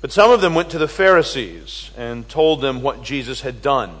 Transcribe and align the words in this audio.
But 0.00 0.12
some 0.12 0.30
of 0.30 0.40
them 0.40 0.54
went 0.54 0.70
to 0.70 0.78
the 0.78 0.88
Pharisees 0.88 1.90
and 1.96 2.28
told 2.28 2.60
them 2.60 2.82
what 2.82 3.02
Jesus 3.02 3.40
had 3.40 3.60
done. 3.60 3.98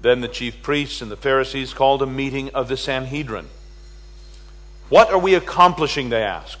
Then 0.00 0.20
the 0.20 0.28
chief 0.28 0.62
priests 0.62 1.00
and 1.00 1.10
the 1.10 1.16
Pharisees 1.16 1.72
called 1.72 2.02
a 2.02 2.06
meeting 2.06 2.50
of 2.50 2.68
the 2.68 2.76
Sanhedrin. 2.76 3.46
What 4.88 5.10
are 5.12 5.18
we 5.18 5.34
accomplishing? 5.34 6.08
They 6.08 6.22
asked. 6.22 6.58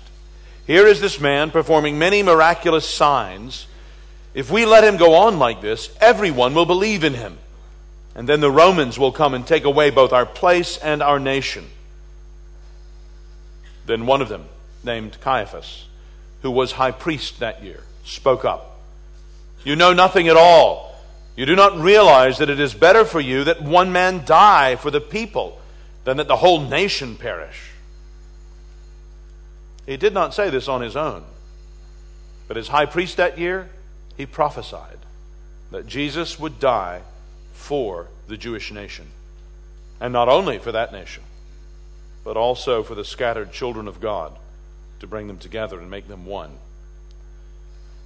Here 0.66 0.86
is 0.86 1.00
this 1.00 1.20
man 1.20 1.50
performing 1.50 1.98
many 1.98 2.22
miraculous 2.22 2.88
signs. 2.88 3.66
If 4.32 4.50
we 4.50 4.64
let 4.64 4.84
him 4.84 4.96
go 4.96 5.14
on 5.14 5.40
like 5.40 5.60
this, 5.60 5.94
everyone 6.00 6.54
will 6.54 6.66
believe 6.66 7.02
in 7.02 7.14
him. 7.14 7.38
And 8.14 8.28
then 8.28 8.40
the 8.40 8.50
Romans 8.50 8.98
will 8.98 9.10
come 9.10 9.34
and 9.34 9.44
take 9.44 9.64
away 9.64 9.90
both 9.90 10.12
our 10.12 10.24
place 10.24 10.78
and 10.78 11.02
our 11.02 11.18
nation. 11.18 11.68
Then 13.86 14.06
one 14.06 14.22
of 14.22 14.28
them, 14.28 14.44
named 14.84 15.20
Caiaphas, 15.20 15.86
who 16.42 16.50
was 16.50 16.72
high 16.72 16.90
priest 16.90 17.40
that 17.40 17.62
year, 17.62 17.82
spoke 18.04 18.44
up. 18.44 18.80
You 19.64 19.76
know 19.76 19.92
nothing 19.92 20.28
at 20.28 20.36
all. 20.36 20.94
You 21.36 21.46
do 21.46 21.56
not 21.56 21.78
realize 21.78 22.38
that 22.38 22.50
it 22.50 22.60
is 22.60 22.74
better 22.74 23.04
for 23.04 23.20
you 23.20 23.44
that 23.44 23.62
one 23.62 23.92
man 23.92 24.24
die 24.24 24.76
for 24.76 24.90
the 24.90 25.00
people 25.00 25.58
than 26.04 26.18
that 26.18 26.28
the 26.28 26.36
whole 26.36 26.60
nation 26.60 27.16
perish. 27.16 27.70
He 29.86 29.96
did 29.96 30.12
not 30.12 30.34
say 30.34 30.50
this 30.50 30.68
on 30.68 30.82
his 30.82 30.96
own, 30.96 31.24
but 32.48 32.56
as 32.56 32.68
high 32.68 32.86
priest 32.86 33.16
that 33.16 33.38
year, 33.38 33.70
he 34.16 34.26
prophesied 34.26 34.98
that 35.70 35.86
Jesus 35.86 36.38
would 36.38 36.60
die 36.60 37.00
for 37.54 38.08
the 38.28 38.36
Jewish 38.36 38.70
nation. 38.70 39.06
And 40.00 40.12
not 40.12 40.28
only 40.28 40.58
for 40.58 40.72
that 40.72 40.92
nation, 40.92 41.22
but 42.24 42.36
also 42.36 42.82
for 42.82 42.94
the 42.94 43.04
scattered 43.04 43.52
children 43.52 43.88
of 43.88 44.00
God 44.00 44.36
to 45.02 45.06
bring 45.08 45.26
them 45.26 45.36
together 45.36 45.80
and 45.80 45.90
make 45.90 46.06
them 46.06 46.24
one. 46.26 46.52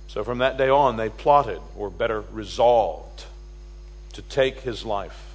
So 0.08 0.24
from 0.24 0.38
that 0.38 0.56
day 0.56 0.70
on, 0.70 0.96
they 0.96 1.10
plotted, 1.10 1.60
or 1.76 1.90
better, 1.90 2.22
resolved, 2.32 3.24
to 4.14 4.22
take 4.22 4.60
his 4.60 4.82
life. 4.84 5.34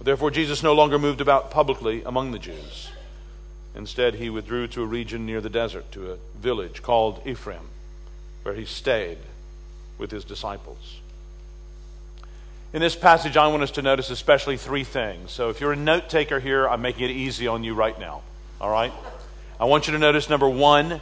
Therefore, 0.00 0.32
Jesus 0.32 0.64
no 0.64 0.72
longer 0.72 0.98
moved 0.98 1.20
about 1.20 1.52
publicly 1.52 2.02
among 2.02 2.32
the 2.32 2.40
Jews. 2.40 2.90
Instead, 3.76 4.16
he 4.16 4.30
withdrew 4.30 4.66
to 4.66 4.82
a 4.82 4.86
region 4.86 5.24
near 5.24 5.40
the 5.40 5.48
desert, 5.48 5.92
to 5.92 6.10
a 6.10 6.16
village 6.36 6.82
called 6.82 7.22
Ephraim, 7.24 7.68
where 8.42 8.54
he 8.54 8.64
stayed 8.64 9.18
with 9.96 10.10
his 10.10 10.24
disciples. 10.24 10.98
In 12.72 12.80
this 12.80 12.96
passage, 12.96 13.36
I 13.36 13.46
want 13.46 13.62
us 13.62 13.70
to 13.72 13.82
notice 13.82 14.10
especially 14.10 14.56
three 14.56 14.82
things. 14.82 15.30
So 15.30 15.50
if 15.50 15.60
you're 15.60 15.72
a 15.72 15.76
note 15.76 16.08
taker 16.08 16.40
here, 16.40 16.68
I'm 16.68 16.82
making 16.82 17.04
it 17.04 17.12
easy 17.12 17.46
on 17.46 17.62
you 17.62 17.74
right 17.74 17.96
now. 18.00 18.22
All 18.60 18.70
right? 18.70 18.92
I 19.60 19.64
want 19.64 19.86
you 19.86 19.92
to 19.92 19.98
notice 19.98 20.28
number 20.28 20.48
one, 20.48 21.00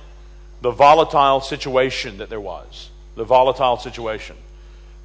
the 0.60 0.70
volatile 0.70 1.40
situation 1.40 2.18
that 2.18 2.28
there 2.28 2.40
was. 2.40 2.90
The 3.16 3.24
volatile 3.24 3.78
situation. 3.78 4.36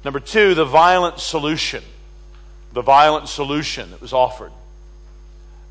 Number 0.04 0.20
two, 0.20 0.54
the 0.54 0.64
violent 0.64 1.18
solution. 1.18 1.82
The 2.72 2.82
violent 2.82 3.28
solution 3.28 3.90
that 3.90 4.00
was 4.00 4.12
offered. 4.12 4.52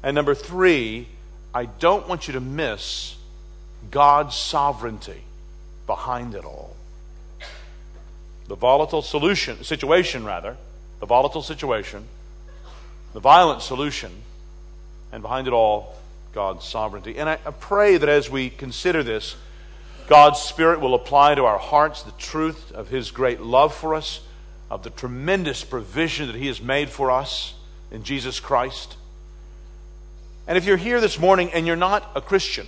And 0.03 0.15
number 0.15 0.35
three, 0.35 1.07
I 1.53 1.65
don't 1.65 2.07
want 2.07 2.27
you 2.27 2.33
to 2.33 2.41
miss 2.41 3.15
God's 3.91 4.35
sovereignty 4.35 5.21
behind 5.87 6.35
it 6.35 6.43
all. 6.43 6.75
The 8.47 8.55
volatile 8.55 9.01
solution, 9.01 9.63
situation 9.63 10.25
rather, 10.25 10.57
the 10.99 11.05
volatile 11.05 11.41
situation, 11.41 12.05
the 13.13 13.19
violent 13.19 13.61
solution, 13.61 14.11
and 15.11 15.21
behind 15.21 15.47
it 15.47 15.53
all, 15.53 15.95
God's 16.35 16.65
sovereignty. 16.65 17.17
And 17.17 17.29
I, 17.29 17.37
pray 17.37 17.95
that 17.95 18.09
as 18.09 18.29
we 18.29 18.49
consider 18.49 19.01
this, 19.01 19.37
God's 20.07 20.41
Spirit 20.41 20.81
will 20.81 20.93
apply 20.93 21.33
to 21.33 21.45
our 21.45 21.57
hearts 21.57 22.03
the 22.03 22.11
truth 22.11 22.73
of 22.73 22.89
His 22.89 23.09
great 23.09 23.39
love 23.39 23.73
for 23.73 23.95
us, 23.95 24.19
of 24.69 24.83
the 24.83 24.89
tremendous 24.89 25.63
provision 25.63 26.27
that 26.27 26.35
He 26.35 26.47
has 26.47 26.61
made 26.61 26.89
for 26.89 27.09
us 27.09 27.55
in 27.89 28.03
Jesus 28.03 28.41
Christ. 28.41 28.97
And 30.45 30.57
if 30.57 30.65
you're 30.65 30.75
here 30.75 30.99
this 30.99 31.17
morning 31.17 31.51
and 31.53 31.65
you're 31.65 31.77
not 31.77 32.11
a 32.15 32.21
Christian, 32.21 32.67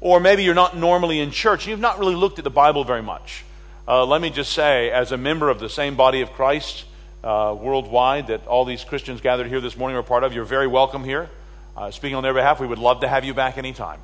or 0.00 0.20
maybe 0.20 0.44
you're 0.44 0.54
not 0.54 0.76
normally 0.76 1.18
in 1.18 1.32
church, 1.32 1.66
you've 1.66 1.80
not 1.80 1.98
really 1.98 2.14
looked 2.14 2.38
at 2.38 2.44
the 2.44 2.50
Bible 2.50 2.84
very 2.84 3.02
much, 3.02 3.44
uh, 3.88 4.06
let 4.06 4.20
me 4.20 4.30
just 4.30 4.52
say, 4.52 4.92
as 4.92 5.10
a 5.10 5.16
member 5.16 5.50
of 5.50 5.58
the 5.58 5.68
same 5.68 5.96
body 5.96 6.20
of 6.20 6.32
Christ 6.32 6.84
uh, 7.24 7.54
worldwide 7.58 8.28
that 8.28 8.46
all 8.46 8.64
these 8.64 8.84
Christians 8.84 9.20
gathered 9.20 9.48
here 9.48 9.60
this 9.60 9.76
morning 9.76 9.98
are 9.98 10.04
part 10.04 10.22
of, 10.22 10.32
you're 10.32 10.44
very 10.44 10.68
welcome 10.68 11.02
here. 11.02 11.28
Uh, 11.76 11.90
speaking 11.90 12.14
on 12.14 12.22
their 12.22 12.34
behalf, 12.34 12.60
we 12.60 12.68
would 12.68 12.78
love 12.78 13.00
to 13.00 13.08
have 13.08 13.24
you 13.24 13.34
back 13.34 13.58
anytime. 13.58 14.00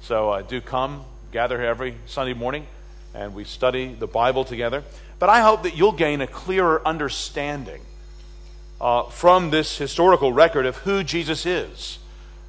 So 0.00 0.30
uh, 0.30 0.42
do 0.42 0.62
come, 0.62 1.04
gather 1.32 1.58
here 1.58 1.68
every 1.68 1.96
Sunday 2.06 2.32
morning, 2.32 2.66
and 3.14 3.34
we 3.34 3.44
study 3.44 3.92
the 3.92 4.06
Bible 4.06 4.44
together. 4.44 4.82
But 5.18 5.28
I 5.28 5.40
hope 5.40 5.64
that 5.64 5.76
you'll 5.76 5.92
gain 5.92 6.22
a 6.22 6.26
clearer 6.26 6.80
understanding 6.86 7.82
uh, 8.80 9.02
from 9.04 9.50
this 9.50 9.76
historical 9.76 10.32
record 10.32 10.64
of 10.64 10.78
who 10.78 11.04
Jesus 11.04 11.44
is. 11.44 11.98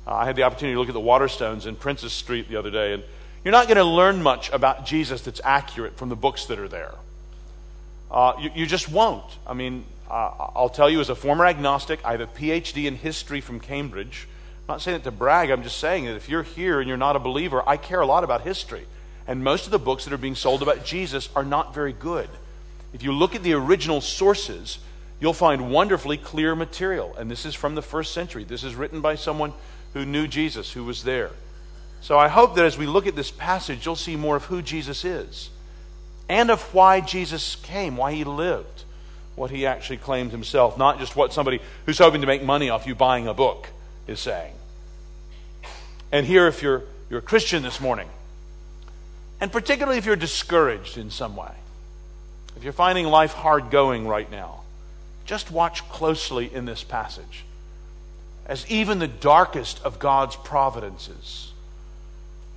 Uh, 0.08 0.16
I 0.16 0.26
had 0.26 0.38
the 0.38 0.44
opportunity 0.44 0.76
to 0.76 0.80
look 0.80 0.88
at 0.88 0.94
the 0.94 1.02
Waterstones 1.02 1.66
in 1.66 1.76
Princes 1.76 2.14
Street 2.14 2.48
the 2.48 2.56
other 2.56 2.72
day, 2.72 2.94
and 2.94 3.03
you're 3.44 3.52
not 3.52 3.68
going 3.68 3.78
to 3.78 3.84
learn 3.84 4.24
much 4.24 4.50
about 4.52 4.86
Jesus 4.86 5.22
that's 5.22 5.42
accurate 5.44 5.98
from 5.98 6.08
the 6.08 6.16
books 6.16 6.46
that 6.46 6.59
are 6.59 6.70
there. 6.70 6.94
Uh, 8.09 8.34
you, 8.40 8.52
you, 8.56 8.66
just 8.66 8.90
won't. 8.90 9.38
I 9.46 9.53
mean, 9.53 9.84
I'll 10.09 10.72
tell 10.74 10.90
you 10.90 11.02
as 11.02 11.09
a 11.09 11.16
former 11.16 11.46
agnostic, 11.46 12.03
I 12.06 12.12
have 12.12 12.22
a 12.22 12.28
PhD 12.28 12.86
in 12.86 12.96
history 12.96 13.42
from 13.42 13.59
Cambridge. 13.59 14.28
I'm 14.72 14.76
not 14.76 14.82
saying 14.84 15.02
it 15.02 15.04
to 15.04 15.12
brag, 15.12 15.50
I'm 15.50 15.64
just 15.64 15.80
saying 15.80 16.06
that 16.06 16.16
if 16.16 16.30
you're 16.30 16.44
here 16.44 16.80
and 16.80 16.88
you're 16.88 16.96
not 16.96 17.18
a 17.18 17.20
believer, 17.20 17.62
I 17.68 17.76
care 17.76 18.00
a 18.00 18.06
lot 18.06 18.24
about 18.24 18.44
history. 18.44 18.86
And 19.28 19.44
most 19.44 19.66
of 19.66 19.72
the 19.72 19.80
books 19.80 20.06
that 20.06 20.14
are 20.14 20.18
being 20.18 20.34
sold 20.34 20.62
about 20.62 20.86
Jesus 20.86 21.28
are 21.36 21.44
not 21.44 21.76
very 21.76 21.92
good. 21.92 22.30
If 22.94 23.04
you 23.04 23.12
look 23.12 23.36
at 23.36 23.44
the 23.44 23.52
original 23.52 24.00
sources, 24.00 24.80
you'll 25.20 25.34
find 25.34 25.72
wonderfully 25.72 26.16
clear 26.16 26.56
material. 26.56 27.14
And 27.18 27.30
this 27.30 27.46
is 27.46 27.54
from 27.54 27.76
the 27.76 27.82
first 27.82 28.14
century. 28.14 28.46
This 28.46 28.64
is 28.64 28.74
written 28.74 29.02
by 29.02 29.16
someone 29.16 29.52
who 29.94 30.06
knew 30.06 30.26
Jesus, 30.26 30.72
who 30.72 30.86
was 30.86 31.03
there. 31.03 31.32
So 32.00 32.18
I 32.18 32.30
hope 32.30 32.56
that 32.56 32.64
as 32.64 32.78
we 32.78 32.86
look 32.86 33.08
at 33.08 33.16
this 33.18 33.30
passage, 33.30 33.86
you'll 33.86 33.98
see 33.98 34.16
more 34.16 34.38
of 34.38 34.46
who 34.46 34.62
Jesus 34.62 35.03
is 35.03 35.50
and 36.30 36.50
of 36.50 36.62
why 36.74 37.02
Jesus 37.02 37.56
came, 37.56 37.98
why 37.98 38.14
he 38.14 38.24
lived, 38.24 38.86
what 39.36 39.52
he 39.52 39.66
actually 39.66 39.98
claimed 39.98 40.32
himself, 40.32 40.78
not 40.78 40.98
just 40.98 41.18
what 41.18 41.34
somebody 41.34 41.59
who's 41.86 41.98
hoping 41.98 42.22
to 42.22 42.28
make 42.28 42.42
money 42.42 42.70
off 42.70 42.88
you 42.88 42.96
buying 42.96 43.28
a 43.28 43.34
book 43.34 43.68
is 44.08 44.22
saying. 44.22 44.53
And 46.11 46.25
here, 46.25 46.47
if 46.47 46.61
you're, 46.61 46.83
you're 47.09 47.19
a 47.19 47.23
Christian 47.23 47.63
this 47.63 47.79
morning, 47.79 48.09
and 49.39 49.51
particularly 49.51 49.97
if 49.97 50.05
you're 50.05 50.16
discouraged 50.16 50.97
in 50.97 51.09
some 51.09 51.35
way, 51.35 51.51
if 52.57 52.63
you're 52.63 52.73
finding 52.73 53.07
life 53.07 53.33
hard 53.33 53.72
going 53.72 54.07
right 54.07 54.29
now, 54.29 54.61
just 55.25 55.51
watch 55.51 55.88
closely 55.89 56.53
in 56.53 56.66
this 56.66 56.83
passage. 56.83 57.45
As 58.45 58.69
even 58.69 58.99
the 58.99 59.07
darkest 59.07 59.81
of 59.83 59.99
God's 59.99 60.35
providences 60.35 61.53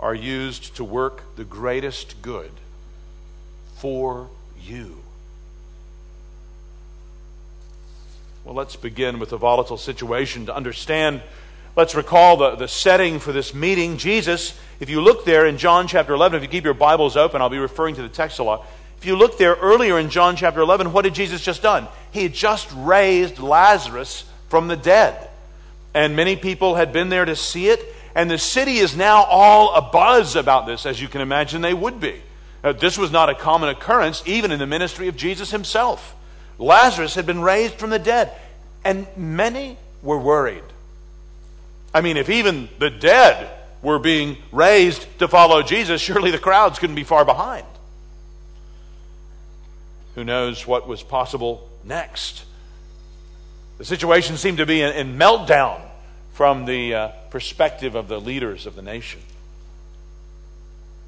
are 0.00 0.14
used 0.14 0.76
to 0.76 0.84
work 0.84 1.36
the 1.36 1.44
greatest 1.44 2.20
good 2.20 2.50
for 3.76 4.28
you. 4.60 4.96
Well, 8.44 8.54
let's 8.54 8.76
begin 8.76 9.18
with 9.18 9.30
the 9.30 9.36
volatile 9.38 9.78
situation 9.78 10.46
to 10.46 10.54
understand 10.54 11.22
Let's 11.76 11.96
recall 11.96 12.36
the, 12.36 12.54
the 12.54 12.68
setting 12.68 13.18
for 13.18 13.32
this 13.32 13.52
meeting. 13.52 13.96
Jesus, 13.96 14.58
if 14.78 14.88
you 14.88 15.00
look 15.00 15.24
there 15.24 15.46
in 15.46 15.58
John 15.58 15.88
chapter 15.88 16.12
11, 16.12 16.36
if 16.36 16.42
you 16.42 16.48
keep 16.48 16.64
your 16.64 16.74
Bibles 16.74 17.16
open, 17.16 17.42
I'll 17.42 17.48
be 17.48 17.58
referring 17.58 17.96
to 17.96 18.02
the 18.02 18.08
text 18.08 18.38
a 18.38 18.44
lot. 18.44 18.64
If 18.98 19.06
you 19.06 19.16
look 19.16 19.38
there 19.38 19.54
earlier 19.56 19.98
in 19.98 20.08
John 20.08 20.36
chapter 20.36 20.60
11, 20.60 20.92
what 20.92 21.02
did 21.02 21.14
Jesus 21.14 21.42
just 21.42 21.62
done? 21.62 21.88
He 22.12 22.22
had 22.22 22.32
just 22.32 22.70
raised 22.74 23.40
Lazarus 23.40 24.24
from 24.48 24.68
the 24.68 24.76
dead. 24.76 25.28
And 25.94 26.14
many 26.14 26.36
people 26.36 26.76
had 26.76 26.92
been 26.92 27.08
there 27.08 27.24
to 27.24 27.34
see 27.34 27.68
it. 27.68 27.84
And 28.14 28.30
the 28.30 28.38
city 28.38 28.76
is 28.76 28.96
now 28.96 29.24
all 29.24 29.74
abuzz 29.74 30.36
about 30.36 30.66
this, 30.66 30.86
as 30.86 31.02
you 31.02 31.08
can 31.08 31.20
imagine 31.20 31.60
they 31.60 31.74
would 31.74 31.98
be. 31.98 32.22
Now, 32.62 32.72
this 32.72 32.96
was 32.96 33.10
not 33.10 33.28
a 33.28 33.34
common 33.34 33.68
occurrence, 33.68 34.22
even 34.26 34.52
in 34.52 34.60
the 34.60 34.66
ministry 34.66 35.08
of 35.08 35.16
Jesus 35.16 35.50
himself. 35.50 36.14
Lazarus 36.56 37.16
had 37.16 37.26
been 37.26 37.42
raised 37.42 37.74
from 37.74 37.90
the 37.90 37.98
dead. 37.98 38.30
And 38.84 39.06
many 39.16 39.76
were 40.02 40.18
worried. 40.18 40.62
I 41.94 42.00
mean, 42.00 42.16
if 42.16 42.28
even 42.28 42.68
the 42.80 42.90
dead 42.90 43.48
were 43.80 44.00
being 44.00 44.36
raised 44.50 45.06
to 45.20 45.28
follow 45.28 45.62
Jesus, 45.62 46.00
surely 46.00 46.32
the 46.32 46.38
crowds 46.38 46.80
couldn't 46.80 46.96
be 46.96 47.04
far 47.04 47.24
behind. 47.24 47.64
Who 50.16 50.24
knows 50.24 50.66
what 50.66 50.88
was 50.88 51.04
possible 51.04 51.68
next? 51.84 52.44
The 53.78 53.84
situation 53.84 54.36
seemed 54.36 54.58
to 54.58 54.66
be 54.66 54.82
in, 54.82 54.92
in 54.94 55.18
meltdown 55.18 55.80
from 56.32 56.64
the 56.64 56.94
uh, 56.94 57.08
perspective 57.30 57.94
of 57.94 58.08
the 58.08 58.20
leaders 58.20 58.66
of 58.66 58.74
the 58.74 58.82
nation. 58.82 59.20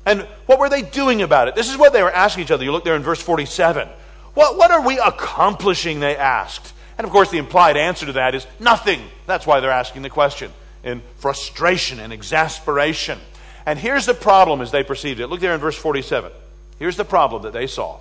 And 0.05 0.23
what 0.47 0.61
were 0.61 0.69
they 0.69 0.83
doing 0.83 1.23
about 1.23 1.49
it? 1.49 1.56
This 1.56 1.69
is 1.69 1.77
what 1.77 1.93
they 1.93 2.03
were 2.03 2.12
asking 2.12 2.44
each 2.44 2.53
other. 2.53 2.62
You 2.62 2.71
look 2.71 2.85
there 2.85 2.94
in 2.94 3.03
verse 3.03 3.21
47. 3.21 3.88
What, 4.35 4.56
what 4.56 4.71
are 4.71 4.87
we 4.87 4.99
accomplishing? 4.99 5.99
They 5.99 6.17
asked. 6.17 6.73
And 6.97 7.05
of 7.05 7.11
course, 7.11 7.31
the 7.31 7.38
implied 7.38 7.77
answer 7.77 8.06
to 8.06 8.12
that 8.12 8.37
is 8.37 8.47
nothing. 8.61 9.00
That's 9.27 9.47
why 9.47 9.59
they're 9.59 9.71
asking 9.71 10.03
the 10.03 10.11
question 10.11 10.53
in 10.87 11.03
frustration 11.17 11.99
and 11.99 12.12
exasperation. 12.12 13.19
And 13.67 13.79
here's 13.79 14.06
the 14.06 14.15
problem 14.15 14.61
as 14.61 14.71
they 14.71 14.85
perceived 14.85 15.21
it. 15.21 15.27
Look 15.27 15.41
there 15.41 15.53
in 15.53 15.61
verse 15.61 15.77
47. 15.77 16.31
Here's 16.79 16.97
the 16.97 17.05
problem 17.05 17.43
that 17.43 17.53
they 17.53 17.67
saw. 17.67 17.99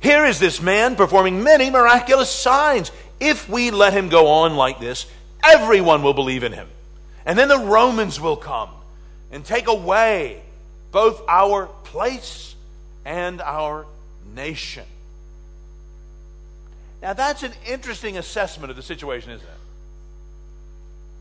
Here 0.00 0.24
is 0.24 0.38
this 0.38 0.60
man 0.60 0.96
performing 0.96 1.42
many 1.42 1.68
miraculous 1.68 2.30
signs. 2.30 2.90
If 3.20 3.48
we 3.48 3.70
let 3.70 3.92
him 3.92 4.08
go 4.08 4.26
on 4.26 4.56
like 4.56 4.80
this, 4.80 5.06
everyone 5.44 6.02
will 6.02 6.14
believe 6.14 6.42
in 6.42 6.52
him. 6.52 6.68
And 7.26 7.38
then 7.38 7.48
the 7.48 7.58
Romans 7.58 8.18
will 8.18 8.36
come 8.36 8.70
and 9.30 9.44
take 9.44 9.68
away 9.68 10.40
both 10.92 11.22
our 11.28 11.66
place 11.84 12.54
and 13.04 13.42
our 13.42 13.84
nation. 14.34 14.84
Now, 17.02 17.12
that's 17.12 17.42
an 17.42 17.52
interesting 17.66 18.16
assessment 18.16 18.70
of 18.70 18.76
the 18.76 18.82
situation, 18.82 19.32
isn't 19.32 19.46
it? 19.46 19.55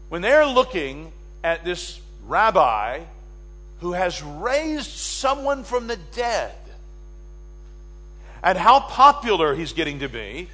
When 0.09 0.21
they're 0.21 0.45
looking 0.45 1.11
at 1.43 1.65
this 1.65 1.99
rabbi 2.25 3.01
who 3.79 3.93
has 3.93 4.21
raised 4.21 4.91
someone 4.91 5.63
from 5.63 5.87
the 5.87 5.97
dead 5.97 6.55
and 8.43 8.57
how 8.57 8.79
popular 8.79 9.55
he's 9.55 9.73
getting 9.73 9.99
to 9.99 10.07
be, 10.07 10.49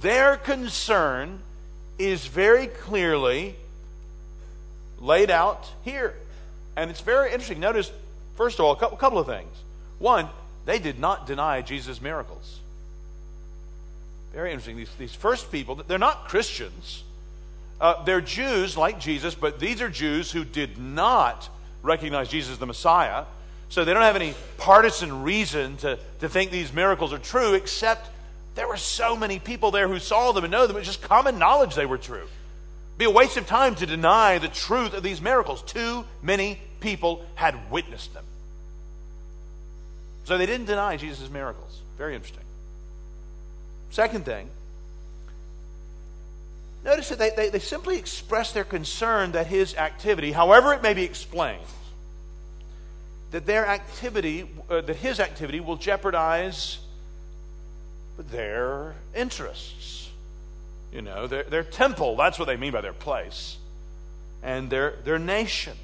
their 0.00 0.36
concern 0.36 1.40
is 1.98 2.26
very 2.26 2.66
clearly 2.66 3.56
laid 5.00 5.30
out 5.30 5.70
here. 5.84 6.14
And 6.76 6.90
it's 6.90 7.00
very 7.00 7.32
interesting. 7.32 7.60
Notice, 7.60 7.90
first 8.36 8.58
of 8.58 8.64
all, 8.64 8.72
a 8.72 8.96
couple 8.96 9.18
of 9.18 9.26
things. 9.26 9.54
One, 9.98 10.28
they 10.64 10.78
did 10.78 10.98
not 10.98 11.26
deny 11.26 11.62
Jesus' 11.62 12.00
miracles. 12.00 12.60
Very 14.32 14.50
interesting. 14.50 14.76
These, 14.76 14.94
these 14.98 15.14
first 15.14 15.50
people, 15.50 15.76
they're 15.76 15.98
not 15.98 16.28
Christians. 16.28 17.02
Uh, 17.80 18.02
they're 18.04 18.20
Jews 18.20 18.76
like 18.76 19.00
Jesus, 19.00 19.34
but 19.34 19.60
these 19.60 19.80
are 19.82 19.88
Jews 19.88 20.32
who 20.32 20.44
did 20.44 20.78
not 20.78 21.48
recognize 21.82 22.28
Jesus 22.28 22.52
as 22.52 22.58
the 22.58 22.66
Messiah. 22.66 23.24
So 23.68 23.84
they 23.84 23.92
don't 23.92 24.02
have 24.02 24.16
any 24.16 24.34
partisan 24.58 25.22
reason 25.22 25.76
to, 25.78 25.98
to 26.20 26.28
think 26.28 26.50
these 26.50 26.72
miracles 26.72 27.12
are 27.12 27.18
true, 27.18 27.54
except 27.54 28.08
there 28.54 28.66
were 28.66 28.76
so 28.76 29.16
many 29.16 29.38
people 29.38 29.70
there 29.70 29.88
who 29.88 29.98
saw 29.98 30.32
them 30.32 30.44
and 30.44 30.50
know 30.50 30.66
them. 30.66 30.76
It's 30.76 30.86
just 30.86 31.02
common 31.02 31.38
knowledge 31.38 31.74
they 31.74 31.86
were 31.86 31.98
true. 31.98 32.18
It'd 32.18 32.98
be 32.98 33.04
a 33.04 33.10
waste 33.10 33.36
of 33.36 33.46
time 33.46 33.74
to 33.76 33.86
deny 33.86 34.38
the 34.38 34.48
truth 34.48 34.94
of 34.94 35.02
these 35.02 35.20
miracles. 35.20 35.62
Too 35.62 36.04
many 36.22 36.58
people 36.80 37.26
had 37.34 37.70
witnessed 37.70 38.14
them. 38.14 38.24
So 40.24 40.38
they 40.38 40.46
didn't 40.46 40.66
deny 40.66 40.96
Jesus' 40.96 41.28
miracles. 41.28 41.80
Very 41.98 42.14
interesting. 42.14 42.42
Second 43.90 44.24
thing, 44.24 44.48
notice 46.86 47.08
that 47.10 47.18
they, 47.18 47.30
they, 47.30 47.50
they 47.50 47.58
simply 47.58 47.98
express 47.98 48.52
their 48.52 48.64
concern 48.64 49.32
that 49.32 49.48
his 49.48 49.74
activity, 49.74 50.32
however 50.32 50.72
it 50.72 50.82
may 50.82 50.94
be 50.94 51.02
explained, 51.02 51.60
that 53.32 53.44
their 53.44 53.66
activity, 53.66 54.48
uh, 54.70 54.80
that 54.80 54.96
his 54.96 55.20
activity 55.20 55.60
will 55.60 55.76
jeopardize 55.76 56.78
their 58.30 58.94
interests. 59.14 60.08
You 60.92 61.02
know, 61.02 61.26
their, 61.26 61.42
their 61.42 61.64
temple, 61.64 62.16
that's 62.16 62.38
what 62.38 62.46
they 62.46 62.56
mean 62.56 62.72
by 62.72 62.80
their 62.80 62.92
place, 62.92 63.58
and 64.42 64.70
their, 64.70 64.94
their 65.04 65.18
nation. 65.18 65.76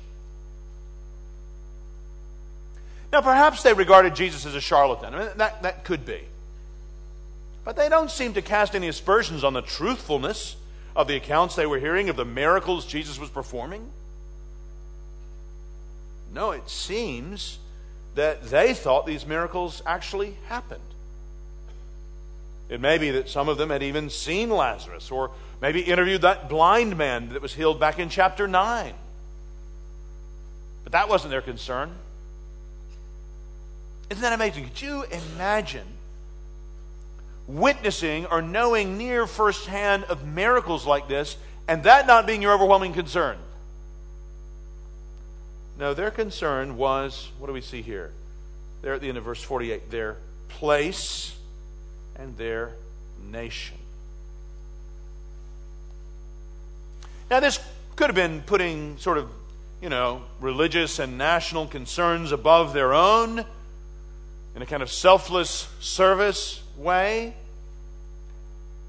Now, 3.12 3.20
perhaps 3.20 3.62
they 3.62 3.74
regarded 3.74 4.14
Jesus 4.14 4.46
as 4.46 4.54
a 4.54 4.60
charlatan. 4.60 5.14
I 5.14 5.18
mean, 5.18 5.28
that, 5.36 5.62
that 5.62 5.84
could 5.84 6.06
be. 6.06 6.22
But 7.64 7.76
they 7.76 7.90
don't 7.90 8.10
seem 8.10 8.32
to 8.34 8.42
cast 8.42 8.74
any 8.74 8.88
aspersions 8.88 9.44
on 9.44 9.52
the 9.52 9.60
truthfulness 9.60 10.56
of 10.94 11.08
the 11.08 11.16
accounts 11.16 11.54
they 11.54 11.66
were 11.66 11.78
hearing 11.78 12.08
of 12.08 12.16
the 12.16 12.24
miracles 12.24 12.86
Jesus 12.86 13.18
was 13.18 13.30
performing. 13.30 13.90
No, 16.32 16.50
it 16.50 16.68
seems 16.68 17.58
that 18.14 18.44
they 18.44 18.74
thought 18.74 19.06
these 19.06 19.26
miracles 19.26 19.82
actually 19.86 20.36
happened. 20.48 20.80
It 22.68 22.80
may 22.80 22.98
be 22.98 23.10
that 23.10 23.28
some 23.28 23.48
of 23.48 23.58
them 23.58 23.70
had 23.70 23.82
even 23.82 24.08
seen 24.08 24.48
Lazarus 24.50 25.10
or 25.10 25.30
maybe 25.60 25.82
interviewed 25.82 26.22
that 26.22 26.48
blind 26.48 26.96
man 26.96 27.30
that 27.30 27.42
was 27.42 27.54
healed 27.54 27.78
back 27.78 27.98
in 27.98 28.08
chapter 28.08 28.48
9. 28.48 28.94
But 30.84 30.92
that 30.92 31.08
wasn't 31.08 31.30
their 31.30 31.42
concern. 31.42 31.90
Isn't 34.10 34.22
that 34.22 34.32
amazing? 34.32 34.64
Could 34.64 34.80
you 34.80 35.04
imagine 35.04 35.86
witnessing 37.46 38.26
or 38.26 38.40
knowing 38.42 38.96
near 38.98 39.26
firsthand 39.26 40.04
of 40.04 40.26
miracles 40.26 40.86
like 40.86 41.08
this 41.08 41.36
and 41.68 41.84
that 41.84 42.06
not 42.06 42.26
being 42.26 42.42
your 42.42 42.52
overwhelming 42.52 42.92
concern? 42.92 43.36
No, 45.78 45.94
their 45.94 46.10
concern 46.10 46.76
was 46.76 47.30
what 47.38 47.46
do 47.46 47.52
we 47.52 47.60
see 47.60 47.82
here? 47.82 48.12
There 48.82 48.94
at 48.94 49.00
the 49.00 49.08
end 49.08 49.18
of 49.18 49.24
verse 49.24 49.42
48 49.42 49.90
their 49.90 50.16
place 50.48 51.36
and 52.16 52.36
their 52.36 52.72
nation. 53.30 53.76
Now, 57.30 57.40
this 57.40 57.58
could 57.96 58.08
have 58.08 58.14
been 58.14 58.42
putting 58.42 58.98
sort 58.98 59.16
of, 59.18 59.28
you 59.80 59.88
know, 59.88 60.22
religious 60.40 60.98
and 60.98 61.16
national 61.16 61.66
concerns 61.66 62.30
above 62.30 62.74
their 62.74 62.92
own 62.92 63.44
in 64.54 64.62
a 64.62 64.66
kind 64.66 64.82
of 64.82 64.90
selfless 64.90 65.68
service 65.80 66.61
way. 66.76 67.34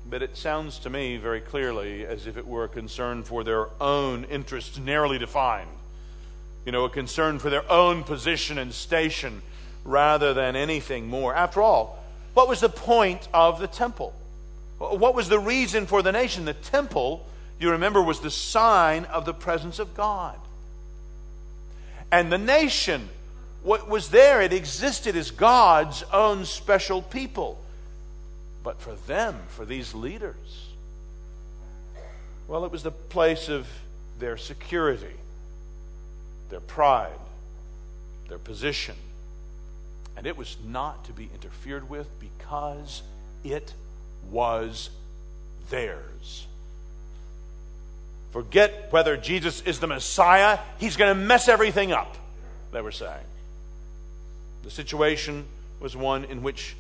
But 0.09 0.21
it 0.21 0.35
sounds 0.38 0.80
to 0.80 0.89
me 0.89 1.18
very 1.18 1.41
clearly 1.41 2.06
as 2.06 2.27
if 2.27 2.38
it 2.38 2.45
were 2.45 2.65
a 2.65 2.69
concern 2.69 3.24
for 3.24 3.44
their 3.44 3.68
own 3.81 4.25
interests, 4.25 4.77
narrowly 4.77 5.18
defined. 5.18 5.69
You 6.65 6.71
know, 6.71 6.85
a 6.85 6.89
concern 6.89 7.39
for 7.39 7.50
their 7.50 7.69
own 7.71 8.03
position 8.03 8.57
and 8.57 8.74
station 8.74 9.41
rather 9.85 10.33
than 10.33 10.56
anything 10.56 11.07
more. 11.07 11.33
After 11.33 11.62
all, 11.62 12.03
what 12.33 12.47
was 12.47 12.62
the 12.62 12.69
point 12.69 13.27
of 13.33 13.59
the 13.59 13.68
temple? 13.68 14.13
What 14.77 15.15
was 15.15 15.30
the 15.30 15.39
reason 15.39 15.85
for 15.85 16.01
the 16.01 16.12
nation? 16.12 16.45
The 16.45 16.53
temple, 16.53 17.25
you 17.59 17.71
remember, 17.71 18.01
was 18.01 18.19
the 18.19 18.31
sign 18.31 19.06
of 19.06 19.25
the 19.25 19.33
presence 19.33 19.80
of 19.80 19.94
God. 19.94 20.38
And 22.12 22.31
the 22.31 22.38
nation 22.38 23.09
what 23.63 23.88
was 23.89 24.09
there, 24.09 24.41
it 24.41 24.51
existed 24.51 25.15
as 25.15 25.31
God's 25.31 26.03
own 26.12 26.45
special 26.45 27.01
people. 27.01 27.62
But 28.63 28.81
for 28.81 28.94
them, 29.07 29.36
for 29.50 29.65
these 29.65 29.94
leaders, 29.94 30.69
well, 32.48 32.65
it 32.65 32.71
was 32.71 32.83
the 32.83 32.92
place 32.92 33.50
of 33.50 33.68
their 34.19 34.38
security, 34.38 35.15
their 36.50 36.60
pride, 36.62 37.12
their 38.30 38.38
position. 38.38 38.95
And 40.16 40.26
it 40.28 40.38
was 40.38 40.56
not 40.66 41.06
to 41.06 41.11
be 41.11 41.30
interfered 41.33 41.90
with 41.90 42.07
because 42.19 43.02
it 43.44 43.73
was 44.31 44.90
theirs. 45.69 46.47
Forget 48.31 48.88
whether 48.92 49.18
Jesus 49.18 49.61
is 49.61 49.80
the 49.80 49.88
Messiah, 49.88 50.59
he's 50.80 50.97
going 50.97 51.16
to 51.16 51.21
mess 51.21 51.47
everything 51.47 51.92
up, 51.92 52.16
they 52.71 52.81
were 52.81 52.92
saying. 52.92 53.26
The 54.64 54.71
situation 54.71 55.45
was 55.80 55.95
one 55.95 56.23
in 56.26 56.42
which 56.42 56.76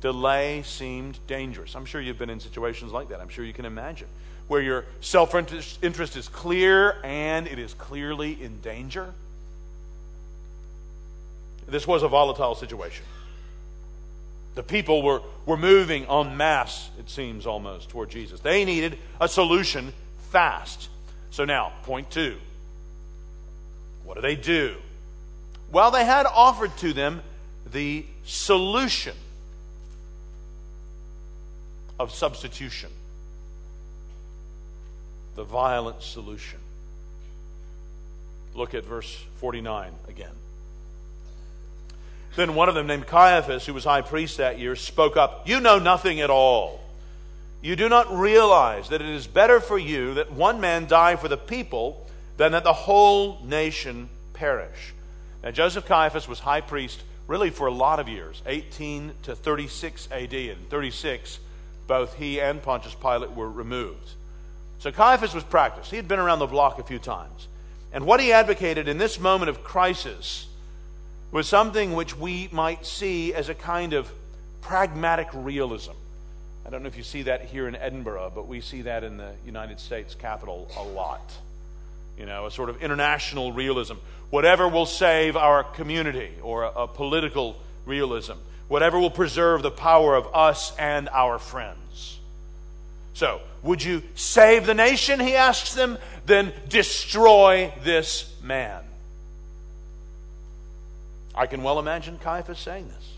delay 0.00 0.62
seemed 0.62 1.18
dangerous. 1.26 1.74
I'm 1.74 1.84
sure 1.84 2.00
you've 2.00 2.18
been 2.18 2.30
in 2.30 2.40
situations 2.40 2.92
like 2.92 3.08
that. 3.08 3.20
I'm 3.20 3.28
sure 3.28 3.44
you 3.44 3.52
can 3.52 3.64
imagine 3.64 4.08
where 4.48 4.62
your 4.62 4.84
self 5.00 5.34
interest 5.34 6.16
is 6.16 6.28
clear 6.28 6.96
and 7.04 7.46
it 7.46 7.58
is 7.58 7.74
clearly 7.74 8.42
in 8.42 8.60
danger. 8.60 9.12
This 11.66 11.86
was 11.86 12.02
a 12.02 12.08
volatile 12.08 12.54
situation. 12.54 13.04
The 14.54 14.62
people 14.62 15.02
were, 15.02 15.22
were 15.46 15.58
moving 15.58 16.06
en 16.06 16.36
masse, 16.36 16.88
it 16.98 17.10
seems 17.10 17.46
almost, 17.46 17.90
toward 17.90 18.10
Jesus. 18.10 18.40
They 18.40 18.64
needed 18.64 18.98
a 19.20 19.28
solution 19.28 19.92
fast. 20.30 20.88
So 21.30 21.44
now, 21.44 21.72
point 21.84 22.10
two. 22.10 22.38
What 24.04 24.14
do 24.14 24.22
they 24.22 24.34
do? 24.34 24.76
Well, 25.70 25.90
they 25.90 26.04
had 26.04 26.24
offered 26.24 26.74
to 26.78 26.94
them 26.94 27.22
the 27.70 28.06
solution 28.24 29.14
of 31.98 32.12
substitution, 32.12 32.90
the 35.34 35.44
violent 35.44 36.02
solution. 36.02 36.58
Look 38.54 38.74
at 38.74 38.84
verse 38.84 39.24
49 39.40 39.92
again. 40.08 40.32
Then 42.36 42.54
one 42.54 42.68
of 42.68 42.74
them, 42.74 42.86
named 42.86 43.06
Caiaphas, 43.06 43.66
who 43.66 43.74
was 43.74 43.84
high 43.84 44.02
priest 44.02 44.36
that 44.36 44.58
year, 44.58 44.76
spoke 44.76 45.16
up 45.16 45.48
You 45.48 45.60
know 45.60 45.78
nothing 45.78 46.20
at 46.20 46.30
all. 46.30 46.80
You 47.60 47.74
do 47.74 47.88
not 47.88 48.16
realize 48.16 48.90
that 48.90 49.02
it 49.02 49.08
is 49.08 49.26
better 49.26 49.58
for 49.58 49.78
you 49.78 50.14
that 50.14 50.32
one 50.32 50.60
man 50.60 50.86
die 50.86 51.16
for 51.16 51.26
the 51.26 51.36
people 51.36 52.08
than 52.36 52.52
that 52.52 52.62
the 52.62 52.72
whole 52.72 53.40
nation 53.44 54.08
perish. 54.32 54.94
Now, 55.42 55.50
Joseph 55.50 55.86
Caiaphas 55.86 56.28
was 56.28 56.38
high 56.38 56.60
priest 56.60 57.02
really 57.26 57.50
for 57.50 57.66
a 57.66 57.72
lot 57.72 57.98
of 57.98 58.08
years, 58.08 58.42
18 58.46 59.12
to 59.24 59.34
36 59.34 60.08
AD. 60.12 60.32
And 60.32 60.70
36, 60.70 61.40
both 61.88 62.14
he 62.14 62.40
and 62.40 62.62
Pontius 62.62 62.94
Pilate 62.94 63.32
were 63.32 63.50
removed. 63.50 64.10
So 64.78 64.92
Caiaphas 64.92 65.34
was 65.34 65.42
practiced. 65.42 65.90
He 65.90 65.96
had 65.96 66.06
been 66.06 66.20
around 66.20 66.38
the 66.38 66.46
block 66.46 66.78
a 66.78 66.84
few 66.84 67.00
times. 67.00 67.48
And 67.92 68.06
what 68.06 68.20
he 68.20 68.32
advocated 68.32 68.86
in 68.86 68.98
this 68.98 69.18
moment 69.18 69.48
of 69.48 69.64
crisis 69.64 70.46
was 71.32 71.48
something 71.48 71.94
which 71.94 72.16
we 72.16 72.48
might 72.52 72.86
see 72.86 73.34
as 73.34 73.48
a 73.48 73.54
kind 73.54 73.92
of 73.92 74.10
pragmatic 74.60 75.28
realism. 75.32 75.92
I 76.66 76.70
don't 76.70 76.82
know 76.82 76.88
if 76.88 76.96
you 76.96 77.02
see 77.02 77.22
that 77.22 77.46
here 77.46 77.66
in 77.66 77.74
Edinburgh, 77.74 78.32
but 78.34 78.46
we 78.46 78.60
see 78.60 78.82
that 78.82 79.02
in 79.02 79.16
the 79.16 79.32
United 79.46 79.80
States 79.80 80.14
Capitol 80.14 80.70
a 80.76 80.82
lot. 80.82 81.32
You 82.18 82.26
know, 82.26 82.46
a 82.46 82.50
sort 82.50 82.68
of 82.68 82.82
international 82.82 83.52
realism. 83.52 83.94
Whatever 84.30 84.68
will 84.68 84.86
save 84.86 85.36
our 85.36 85.64
community, 85.64 86.30
or 86.42 86.64
a, 86.64 86.70
a 86.70 86.86
political 86.86 87.56
realism. 87.86 88.34
Whatever 88.68 88.98
will 88.98 89.10
preserve 89.10 89.62
the 89.62 89.70
power 89.70 90.14
of 90.14 90.28
us 90.34 90.76
and 90.78 91.08
our 91.08 91.38
friends. 91.38 92.18
So, 93.14 93.40
would 93.62 93.82
you 93.82 94.02
save 94.14 94.66
the 94.66 94.74
nation? 94.74 95.18
He 95.18 95.34
asks 95.34 95.74
them. 95.74 95.98
Then 96.26 96.52
destroy 96.68 97.72
this 97.82 98.32
man. 98.42 98.84
I 101.34 101.46
can 101.46 101.62
well 101.62 101.78
imagine 101.78 102.18
Caiaphas 102.18 102.58
saying 102.58 102.88
this. 102.88 103.12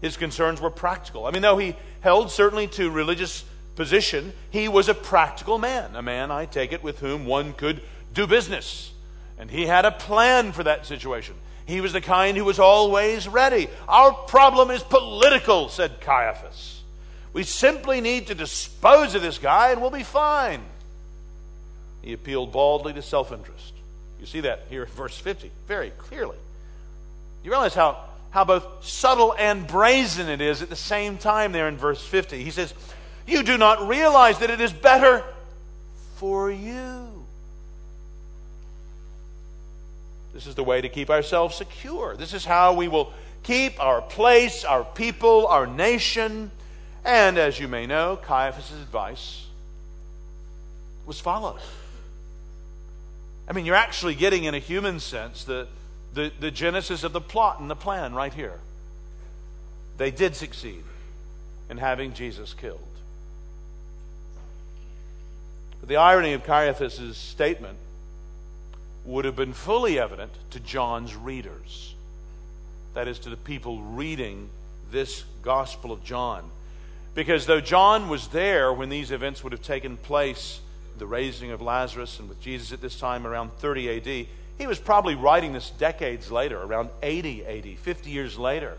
His 0.00 0.16
concerns 0.16 0.60
were 0.60 0.70
practical. 0.70 1.26
I 1.26 1.30
mean, 1.30 1.42
though 1.42 1.58
he 1.58 1.76
held 2.00 2.30
certainly 2.30 2.66
to 2.68 2.90
religious 2.90 3.44
position, 3.76 4.32
he 4.50 4.66
was 4.66 4.88
a 4.88 4.94
practical 4.94 5.58
man, 5.58 5.94
a 5.94 6.02
man, 6.02 6.30
I 6.30 6.46
take 6.46 6.72
it, 6.72 6.82
with 6.82 7.00
whom 7.00 7.26
one 7.26 7.52
could 7.52 7.82
do 8.12 8.26
business. 8.26 8.92
And 9.38 9.50
he 9.50 9.66
had 9.66 9.84
a 9.84 9.90
plan 9.90 10.52
for 10.52 10.64
that 10.64 10.86
situation. 10.86 11.34
He 11.66 11.80
was 11.80 11.92
the 11.92 12.00
kind 12.00 12.36
who 12.36 12.44
was 12.44 12.58
always 12.58 13.28
ready. 13.28 13.68
Our 13.88 14.12
problem 14.12 14.70
is 14.70 14.82
political, 14.82 15.68
said 15.68 16.00
Caiaphas. 16.00 16.82
We 17.32 17.44
simply 17.44 18.00
need 18.00 18.26
to 18.26 18.34
dispose 18.34 19.14
of 19.14 19.22
this 19.22 19.38
guy 19.38 19.70
and 19.70 19.80
we'll 19.80 19.90
be 19.90 20.02
fine. 20.02 20.62
He 22.02 22.12
appealed 22.12 22.52
baldly 22.52 22.92
to 22.94 23.02
self 23.02 23.30
interest. 23.30 23.74
You 24.18 24.26
see 24.26 24.40
that 24.40 24.66
here 24.68 24.82
in 24.82 24.88
verse 24.88 25.16
50 25.16 25.50
very 25.66 25.90
clearly. 25.90 26.36
You 27.44 27.50
realize 27.50 27.74
how 27.74 28.04
how 28.30 28.44
both 28.44 28.84
subtle 28.84 29.34
and 29.36 29.66
brazen 29.66 30.28
it 30.28 30.40
is 30.40 30.62
at 30.62 30.70
the 30.70 30.76
same 30.76 31.18
time 31.18 31.52
there 31.52 31.68
in 31.68 31.76
verse 31.76 32.04
50. 32.04 32.42
He 32.42 32.50
says, 32.50 32.72
You 33.26 33.42
do 33.42 33.58
not 33.58 33.88
realize 33.88 34.38
that 34.38 34.50
it 34.50 34.60
is 34.60 34.72
better 34.72 35.24
for 36.16 36.50
you. 36.50 37.09
This 40.40 40.46
is 40.46 40.54
the 40.54 40.64
way 40.64 40.80
to 40.80 40.88
keep 40.88 41.10
ourselves 41.10 41.54
secure. 41.54 42.16
This 42.16 42.32
is 42.32 42.46
how 42.46 42.72
we 42.72 42.88
will 42.88 43.12
keep 43.42 43.78
our 43.78 44.00
place, 44.00 44.64
our 44.64 44.84
people, 44.84 45.46
our 45.46 45.66
nation. 45.66 46.50
And 47.04 47.36
as 47.36 47.60
you 47.60 47.68
may 47.68 47.84
know, 47.84 48.16
Caiaphas' 48.16 48.72
advice 48.72 49.44
was 51.04 51.20
followed. 51.20 51.60
I 53.46 53.52
mean, 53.52 53.66
you're 53.66 53.74
actually 53.74 54.14
getting, 54.14 54.44
in 54.44 54.54
a 54.54 54.58
human 54.58 54.98
sense, 54.98 55.44
the 55.44 55.68
the, 56.14 56.32
the 56.40 56.50
genesis 56.50 57.04
of 57.04 57.12
the 57.12 57.20
plot 57.20 57.60
and 57.60 57.70
the 57.70 57.76
plan 57.76 58.14
right 58.14 58.32
here. 58.32 58.58
They 59.98 60.10
did 60.10 60.34
succeed 60.34 60.84
in 61.68 61.76
having 61.76 62.14
Jesus 62.14 62.54
killed. 62.54 62.80
But 65.80 65.90
the 65.90 65.96
irony 65.96 66.32
of 66.32 66.44
Caiaphas' 66.44 67.18
statement 67.18 67.76
would 69.10 69.24
have 69.24 69.36
been 69.36 69.52
fully 69.52 69.98
evident 69.98 70.32
to 70.50 70.60
John's 70.60 71.14
readers. 71.14 71.94
That 72.94 73.08
is, 73.08 73.18
to 73.20 73.30
the 73.30 73.36
people 73.36 73.80
reading 73.82 74.48
this 74.90 75.24
Gospel 75.42 75.92
of 75.92 76.04
John. 76.04 76.48
Because 77.14 77.46
though 77.46 77.60
John 77.60 78.08
was 78.08 78.28
there 78.28 78.72
when 78.72 78.88
these 78.88 79.10
events 79.10 79.42
would 79.42 79.52
have 79.52 79.62
taken 79.62 79.96
place, 79.96 80.60
the 80.98 81.06
raising 81.06 81.50
of 81.50 81.60
Lazarus 81.60 82.20
and 82.20 82.28
with 82.28 82.40
Jesus 82.40 82.72
at 82.72 82.80
this 82.80 82.98
time 82.98 83.26
around 83.26 83.52
30 83.54 83.96
AD, 83.96 84.26
he 84.58 84.66
was 84.66 84.78
probably 84.78 85.14
writing 85.14 85.52
this 85.52 85.70
decades 85.70 86.30
later, 86.30 86.60
around 86.60 86.90
80 87.02 87.46
AD, 87.46 87.78
50 87.78 88.10
years 88.10 88.38
later. 88.38 88.76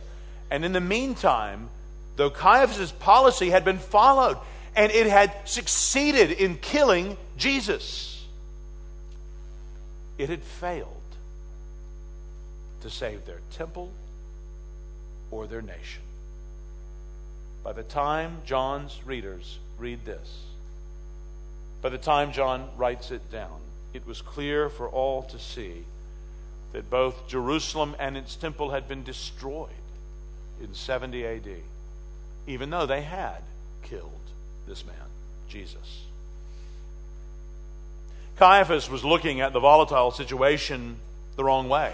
And 0.50 0.64
in 0.64 0.72
the 0.72 0.82
meantime, 0.82 1.70
though 2.16 2.30
Caiaphas' 2.30 2.92
policy 2.92 3.50
had 3.50 3.66
been 3.66 3.80
followed 3.80 4.38
and 4.76 4.92
it 4.92 5.08
had 5.08 5.34
succeeded 5.46 6.32
in 6.32 6.56
killing 6.58 7.18
Jesus, 7.38 8.11
it 10.18 10.30
had 10.30 10.44
failed 10.44 10.88
to 12.82 12.90
save 12.90 13.26
their 13.26 13.40
temple 13.52 13.92
or 15.30 15.48
their 15.48 15.62
nation. 15.62 16.02
By 17.64 17.74
the 17.74 17.84
time 17.84 18.42
John's 18.46 19.00
readers 19.06 19.60
read 19.78 20.06
this, 20.06 20.46
by 21.82 21.90
the 21.90 21.98
time 21.98 22.32
John 22.32 22.70
writes 22.78 23.12
it 23.12 23.32
down, 23.32 23.60
it 23.94 24.06
was 24.06 24.22
clear 24.22 24.70
for 24.70 24.88
all 24.88 25.24
to 25.24 25.40
see 25.40 25.84
that 26.74 26.90
both 26.90 27.28
Jerusalem 27.28 27.96
and 28.00 28.18
its 28.18 28.36
temple 28.36 28.72
had 28.72 28.88
been 28.88 29.04
destroyed 29.04 29.70
in 30.62 30.74
70 30.74 31.26
AD, 31.26 31.48
even 32.48 32.70
though 32.70 32.86
they 32.86 33.02
had 33.02 33.42
killed 33.84 34.12
this 34.68 34.86
man, 34.86 34.96
Jesus. 35.50 36.06
Caiaphas 38.42 38.90
was 38.90 39.06
looking 39.06 39.40
at 39.40 39.54
the 39.54 39.60
volatile 39.60 40.10
situation 40.10 40.96
the 41.36 41.44
wrong 41.44 41.70
way. 41.70 41.94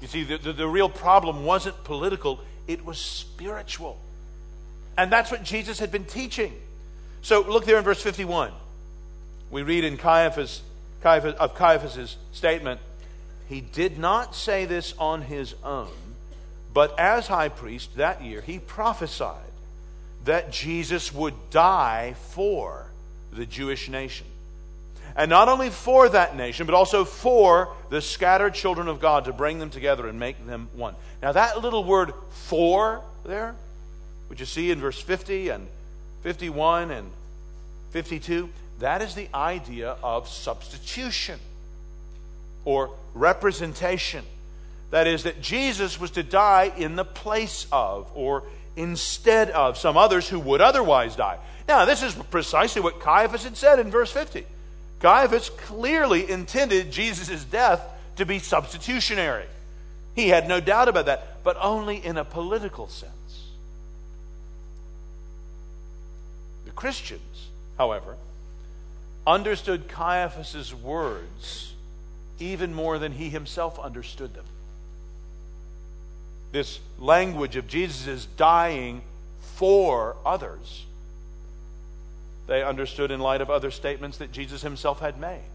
You 0.00 0.08
see, 0.08 0.24
the, 0.24 0.38
the, 0.38 0.52
the, 0.54 0.66
real 0.66 0.88
problem 0.88 1.44
wasn't 1.44 1.84
political, 1.84 2.40
it 2.66 2.86
was 2.86 2.96
spiritual. 2.96 4.00
And 4.96 5.12
that's 5.12 5.30
what 5.30 5.42
Jesus 5.42 5.78
had 5.78 5.92
been 5.92 6.06
teaching. 6.06 6.54
So 7.20 7.42
look 7.42 7.66
there 7.66 7.76
in 7.76 7.84
verse 7.84 8.00
51. 8.00 8.50
We 9.50 9.60
read 9.62 9.84
in 9.84 9.98
Caiaphas 9.98 10.62
Caiaphas, 11.02 11.34
of 11.34 11.54
Caiaphas' 11.54 12.16
statement, 12.32 12.80
he 13.46 13.60
did 13.60 13.98
not 13.98 14.34
say 14.34 14.64
this 14.64 14.94
on 14.98 15.20
his 15.20 15.54
own, 15.62 15.92
but 16.72 16.98
as 16.98 17.26
high 17.26 17.50
priest 17.50 17.94
that 17.96 18.22
year, 18.22 18.40
he 18.40 18.58
prophesied 18.58 19.52
that 20.24 20.50
Jesus 20.50 21.12
would 21.12 21.34
die 21.50 22.14
for 22.30 22.86
the 23.30 23.44
Jewish 23.44 23.90
nation. 23.90 24.26
And 25.16 25.30
not 25.30 25.48
only 25.48 25.70
for 25.70 26.10
that 26.10 26.36
nation, 26.36 26.66
but 26.66 26.74
also 26.74 27.06
for 27.06 27.74
the 27.88 28.02
scattered 28.02 28.52
children 28.52 28.86
of 28.86 29.00
God 29.00 29.24
to 29.24 29.32
bring 29.32 29.58
them 29.58 29.70
together 29.70 30.06
and 30.06 30.20
make 30.20 30.46
them 30.46 30.68
one. 30.74 30.94
Now, 31.22 31.32
that 31.32 31.62
little 31.62 31.84
word 31.84 32.12
for 32.30 33.00
there, 33.24 33.54
which 34.28 34.40
you 34.40 34.46
see 34.46 34.70
in 34.70 34.78
verse 34.78 35.00
50 35.00 35.48
and 35.48 35.66
51 36.22 36.90
and 36.90 37.10
52, 37.92 38.50
that 38.80 39.00
is 39.00 39.14
the 39.14 39.28
idea 39.34 39.96
of 40.02 40.28
substitution 40.28 41.40
or 42.66 42.90
representation. 43.14 44.22
That 44.90 45.06
is, 45.06 45.22
that 45.22 45.40
Jesus 45.40 45.98
was 45.98 46.10
to 46.12 46.22
die 46.22 46.72
in 46.76 46.94
the 46.94 47.04
place 47.06 47.66
of 47.72 48.10
or 48.14 48.42
instead 48.76 49.50
of 49.50 49.78
some 49.78 49.96
others 49.96 50.28
who 50.28 50.38
would 50.40 50.60
otherwise 50.60 51.16
die. 51.16 51.38
Now, 51.66 51.86
this 51.86 52.02
is 52.02 52.14
precisely 52.30 52.82
what 52.82 53.00
Caiaphas 53.00 53.44
had 53.44 53.56
said 53.56 53.78
in 53.78 53.90
verse 53.90 54.12
50. 54.12 54.44
Caiaphas 55.00 55.50
clearly 55.50 56.30
intended 56.30 56.90
Jesus' 56.90 57.44
death 57.44 57.82
to 58.16 58.24
be 58.24 58.38
substitutionary. 58.38 59.46
He 60.14 60.28
had 60.28 60.48
no 60.48 60.60
doubt 60.60 60.88
about 60.88 61.06
that, 61.06 61.44
but 61.44 61.56
only 61.60 62.04
in 62.04 62.16
a 62.16 62.24
political 62.24 62.88
sense. 62.88 63.12
The 66.64 66.70
Christians, 66.70 67.48
however, 67.76 68.16
understood 69.26 69.88
Caiaphas' 69.88 70.74
words 70.74 71.74
even 72.38 72.72
more 72.74 72.98
than 72.98 73.12
he 73.12 73.28
himself 73.28 73.78
understood 73.78 74.34
them. 74.34 74.44
This 76.52 76.78
language 76.98 77.56
of 77.56 77.66
Jesus' 77.66 78.26
dying 78.36 79.02
for 79.56 80.16
others, 80.24 80.84
they 82.46 82.62
understood 82.62 83.10
in 83.10 83.20
light 83.20 83.40
of 83.40 83.50
other 83.50 83.70
statements 83.70 84.18
that 84.18 84.32
Jesus 84.32 84.62
himself 84.62 85.00
had 85.00 85.18
made, 85.18 85.50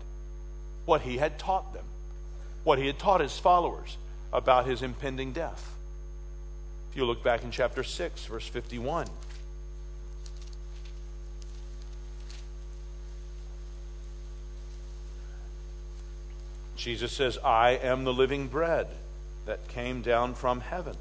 what 0.86 1.02
he 1.02 1.18
had 1.18 1.40
taught 1.40 1.74
them, 1.74 1.86
what 2.64 2.80
he 2.80 2.88
had 2.88 3.00
taught 3.00 3.22
his 3.22 3.38
followers 3.38 3.98
about 4.34 4.66
his 4.66 4.82
impending 4.82 5.32
death. 5.32 5.74
If 6.92 6.98
you 6.98 7.06
look 7.06 7.24
back 7.24 7.44
in 7.44 7.52
chapter 7.52 7.84
6, 7.84 8.26
verse 8.26 8.48
51. 8.48 9.08
Jesus 16.76 17.12
says, 17.12 17.38
I 17.38 17.72
am 17.72 18.04
the 18.04 18.14
living 18.14 18.48
bread 18.48 18.88
that 19.46 19.68
came 19.68 20.02
down 20.02 20.34
from 20.34 20.62
heaven. 20.62 20.96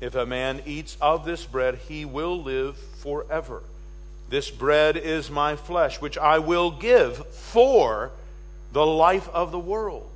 If 0.00 0.14
a 0.14 0.26
man 0.26 0.60
eats 0.66 0.96
of 1.00 1.24
this 1.24 1.46
bread, 1.46 1.76
he 1.88 2.04
will 2.04 2.42
live 2.42 2.76
forever. 2.76 3.62
This 4.28 4.50
bread 4.50 4.96
is 4.96 5.30
my 5.30 5.56
flesh, 5.56 6.00
which 6.00 6.18
I 6.18 6.38
will 6.38 6.70
give 6.70 7.26
for 7.28 8.10
the 8.72 8.84
life 8.84 9.28
of 9.30 9.52
the 9.52 9.58
world. 9.58 10.10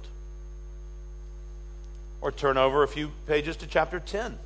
Or 2.21 2.31
turn 2.31 2.59
over 2.59 2.83
a 2.83 2.88
few 2.88 3.11
pages 3.26 3.57
to 3.57 3.66
chapter 3.66 3.99
10. 3.99 4.38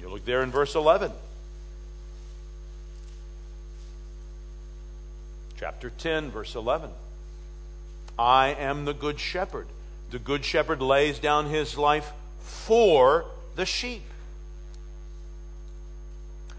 You 0.00 0.08
look 0.08 0.24
there 0.24 0.42
in 0.42 0.50
verse 0.50 0.74
11. 0.74 1.12
Chapter 5.58 5.90
10, 5.90 6.30
verse 6.30 6.56
11. 6.56 6.90
I 8.18 8.48
am 8.48 8.84
the 8.84 8.92
good 8.92 9.20
shepherd. 9.20 9.68
The 10.10 10.18
good 10.18 10.44
shepherd 10.44 10.82
lays 10.82 11.20
down 11.20 11.46
his 11.46 11.78
life 11.78 12.12
for 12.40 13.26
the 13.54 13.64
sheep. 13.64 14.02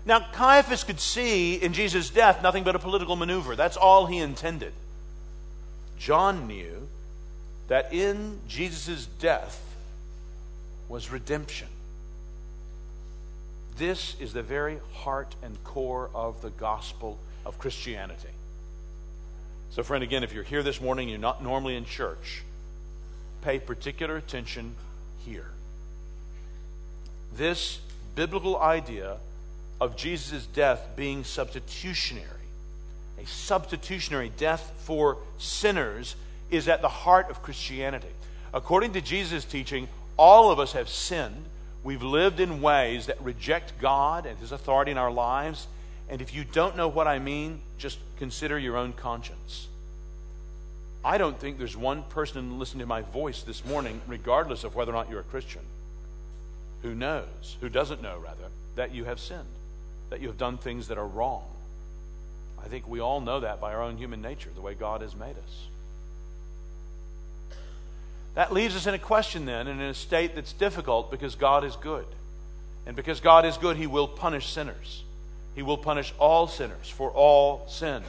Now, 0.06 0.20
Caiaphas 0.34 0.84
could 0.84 1.00
see 1.00 1.56
in 1.56 1.74
Jesus' 1.74 2.10
death 2.10 2.44
nothing 2.44 2.64
but 2.64 2.76
a 2.76 2.80
political 2.80 3.16
maneuver. 3.16 3.56
That's 3.56 3.78
all 3.78 4.06
he 4.06 4.18
intended. 4.18 4.74
John 5.98 6.48
knew 6.48 6.88
that 7.70 7.94
in 7.94 8.40
Jesus' 8.48 9.06
death 9.06 9.62
was 10.90 11.10
redemption. 11.10 11.68
This 13.78 14.16
is 14.20 14.34
the 14.34 14.44
very 14.44 14.80
heart 14.94 15.36
and 15.42 15.64
core 15.64 16.10
of 16.14 16.42
the 16.42 16.50
gospel 16.50 17.18
of 17.46 17.58
Christianity. 17.58 18.30
So, 19.72 19.82
friend, 19.82 20.04
again, 20.04 20.24
if 20.24 20.34
you're 20.34 20.44
here 20.44 20.62
this 20.62 20.80
morning, 20.80 21.10
you're 21.10 21.18
not 21.18 21.42
normally 21.42 21.76
in 21.76 21.86
church, 21.86 22.44
pay 23.42 23.58
particular 23.58 24.18
attention 24.18 24.76
here. 25.26 25.50
This 27.36 27.80
biblical 28.16 28.60
idea 28.60 29.18
of 29.82 29.96
Jesus' 29.96 30.46
death 30.46 30.90
being 30.96 31.24
substitutionary, 31.24 32.28
a 33.22 33.26
substitutionary 33.26 34.32
death 34.38 34.72
for 34.78 35.18
sinners, 35.38 36.16
is 36.50 36.68
at 36.68 36.82
the 36.82 36.90
heart 36.90 37.30
of 37.30 37.42
Christianity. 37.42 38.08
According 38.54 38.94
to 38.94 39.02
Jesus' 39.02 39.46
teaching, 39.46 39.88
all 40.18 40.52
of 40.52 40.60
us 40.60 40.74
have 40.74 40.88
sinned. 40.88 41.46
We've 41.84 42.04
lived 42.04 42.40
in 42.40 42.62
ways 42.62 43.08
that 43.08 43.22
reject 43.22 43.80
God 43.80 44.26
and 44.26 44.38
His 44.38 44.52
authority 44.52 44.92
in 44.92 44.98
our 44.98 45.12
lives. 45.12 45.68
And 46.10 46.22
if 46.22 46.34
you 46.34 46.44
don't 46.44 46.78
know 46.78 46.88
what 46.88 47.08
I 47.08 47.20
mean, 47.20 47.62
just 47.78 47.98
consider 48.20 48.58
your 48.60 48.78
own 48.78 48.94
conscience. 48.94 49.68
I 51.04 51.18
don't 51.18 51.38
think 51.38 51.58
there's 51.58 51.76
one 51.76 52.04
person 52.04 52.60
listening 52.60 52.80
to 52.82 52.86
my 52.86 53.02
voice 53.02 53.42
this 53.42 53.66
morning, 53.66 54.02
regardless 54.08 54.64
of 54.64 54.76
whether 54.76 54.92
or 54.92 54.96
not 54.96 55.10
you're 55.10 55.20
a 55.20 55.24
Christian, 55.24 55.62
who 56.82 56.96
knows, 56.96 57.58
who 57.60 57.68
doesn't 57.68 58.02
know, 58.02 58.18
rather, 58.20 58.50
that 58.76 58.94
you 58.94 59.04
have 59.06 59.20
sinned, 59.20 59.42
that 60.10 60.22
you 60.22 60.28
have 60.28 60.38
done 60.38 60.58
things 60.58 60.88
that 60.88 60.98
are 60.98 61.08
wrong. 61.08 61.44
I 62.64 62.68
think 62.68 62.88
we 62.88 63.00
all 63.00 63.20
know 63.20 63.42
that 63.42 63.60
by 63.60 63.74
our 63.74 63.82
own 63.82 63.98
human 63.98 64.22
nature, 64.22 64.50
the 64.56 64.62
way 64.62 64.74
God 64.74 65.02
has 65.02 65.16
made 65.16 65.36
us. 65.38 65.68
That 68.36 68.54
leaves 68.54 68.76
us 68.76 68.88
in 68.88 68.94
a 68.94 69.00
question 69.00 69.46
then, 69.46 69.68
and 69.68 69.80
in 69.80 69.88
a 69.88 69.94
state 69.94 70.34
that's 70.36 70.54
difficult 70.54 71.12
because 71.12 71.36
God 71.36 71.64
is 71.64 71.76
good. 71.76 72.06
And 72.86 72.96
because 72.96 73.20
God 73.20 73.46
is 73.46 73.58
good, 73.58 73.78
He 73.78 73.88
will 73.88 74.08
punish 74.08 74.50
sinners. 74.50 75.04
He 75.56 75.62
will 75.62 75.78
punish 75.78 76.14
all 76.18 76.48
sinners 76.48 76.90
for 76.90 77.12
all 77.12 77.68
sin. 77.68 78.02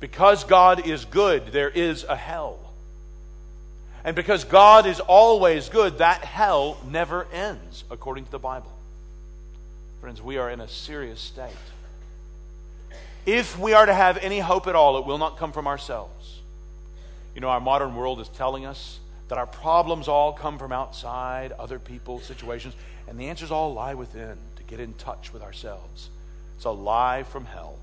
Because 0.00 0.44
God 0.44 0.86
is 0.86 1.04
good, 1.04 1.48
there 1.48 1.70
is 1.70 2.04
a 2.04 2.16
hell. 2.16 2.58
And 4.02 4.16
because 4.16 4.44
God 4.44 4.86
is 4.86 4.98
always 4.98 5.68
good, 5.68 5.98
that 5.98 6.24
hell 6.24 6.78
never 6.88 7.26
ends, 7.32 7.84
according 7.90 8.24
to 8.24 8.30
the 8.30 8.38
Bible. 8.38 8.72
Friends, 10.00 10.22
we 10.22 10.38
are 10.38 10.50
in 10.50 10.60
a 10.60 10.68
serious 10.68 11.20
state. 11.20 11.50
If 13.26 13.58
we 13.58 13.74
are 13.74 13.84
to 13.84 13.92
have 13.92 14.16
any 14.18 14.38
hope 14.38 14.66
at 14.66 14.74
all, 14.74 14.96
it 14.96 15.04
will 15.04 15.18
not 15.18 15.36
come 15.36 15.52
from 15.52 15.66
ourselves. 15.66 16.40
You 17.34 17.42
know, 17.42 17.48
our 17.48 17.60
modern 17.60 17.94
world 17.94 18.18
is 18.20 18.28
telling 18.28 18.64
us 18.64 18.98
that 19.28 19.36
our 19.36 19.46
problems 19.46 20.08
all 20.08 20.32
come 20.32 20.58
from 20.58 20.72
outside, 20.72 21.52
other 21.52 21.78
people, 21.78 22.20
situations, 22.20 22.74
and 23.08 23.20
the 23.20 23.28
answers 23.28 23.50
all 23.50 23.74
lie 23.74 23.94
within 23.94 24.38
to 24.56 24.62
get 24.62 24.80
in 24.80 24.94
touch 24.94 25.32
with 25.32 25.42
ourselves. 25.42 26.08
It's 26.56 26.64
a 26.64 26.70
lie 26.70 27.22
from 27.24 27.44
hell. 27.44 27.78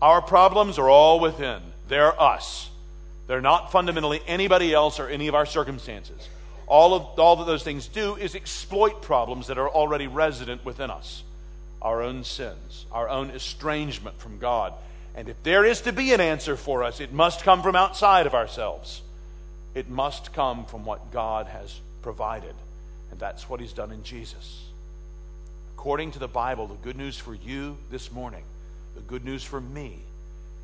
Our 0.00 0.22
problems 0.22 0.78
are 0.78 0.88
all 0.88 1.18
within. 1.18 1.60
They're 1.88 2.18
us. 2.20 2.70
They're 3.26 3.40
not 3.40 3.72
fundamentally 3.72 4.22
anybody 4.26 4.72
else 4.72 5.00
or 5.00 5.08
any 5.08 5.26
of 5.26 5.34
our 5.34 5.46
circumstances. 5.46 6.28
All 6.68 6.94
of 6.94 7.18
all 7.18 7.36
that 7.36 7.46
those 7.46 7.62
things 7.62 7.88
do 7.88 8.16
is 8.16 8.34
exploit 8.34 9.02
problems 9.02 9.46
that 9.46 9.58
are 9.58 9.68
already 9.68 10.06
resident 10.06 10.64
within 10.64 10.90
us. 10.90 11.22
Our 11.80 12.02
own 12.02 12.24
sins, 12.24 12.86
our 12.92 13.08
own 13.08 13.30
estrangement 13.30 14.18
from 14.20 14.38
God. 14.38 14.74
And 15.14 15.28
if 15.28 15.42
there 15.42 15.64
is 15.64 15.80
to 15.82 15.92
be 15.92 16.12
an 16.12 16.20
answer 16.20 16.56
for 16.56 16.84
us, 16.84 17.00
it 17.00 17.12
must 17.12 17.42
come 17.42 17.62
from 17.62 17.76
outside 17.76 18.26
of 18.26 18.34
ourselves. 18.34 19.02
It 19.74 19.88
must 19.88 20.32
come 20.32 20.64
from 20.64 20.84
what 20.84 21.12
God 21.12 21.46
has 21.46 21.80
provided. 22.02 22.54
And 23.10 23.18
that's 23.18 23.48
what 23.48 23.60
He's 23.60 23.72
done 23.72 23.92
in 23.92 24.02
Jesus. 24.02 24.64
According 25.76 26.12
to 26.12 26.18
the 26.18 26.28
Bible, 26.28 26.66
the 26.66 26.74
good 26.74 26.96
news 26.96 27.16
for 27.16 27.34
you 27.34 27.76
this 27.90 28.12
morning 28.12 28.42
the 28.98 29.00
good 29.02 29.24
news 29.24 29.44
for 29.44 29.60
me 29.60 30.00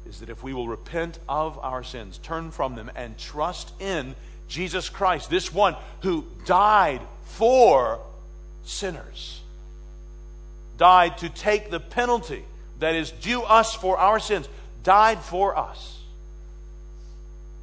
is 0.06 0.18
that 0.18 0.28
if 0.28 0.42
we 0.42 0.52
will 0.52 0.66
repent 0.66 1.18
of 1.28 1.56
our 1.60 1.84
sins, 1.84 2.18
turn 2.18 2.50
from 2.50 2.74
them, 2.74 2.90
and 2.96 3.16
trust 3.16 3.72
in 3.80 4.16
Jesus 4.48 4.88
Christ, 4.88 5.30
this 5.30 5.52
one 5.52 5.76
who 6.02 6.24
died 6.44 7.00
for 7.24 8.00
sinners, 8.64 9.40
died 10.76 11.18
to 11.18 11.28
take 11.28 11.70
the 11.70 11.80
penalty 11.80 12.44
that 12.80 12.94
is 12.94 13.10
due 13.10 13.42
us 13.42 13.74
for 13.74 13.98
our 13.98 14.18
sins, 14.18 14.48
died 14.82 15.20
for 15.20 15.56
us, 15.56 15.98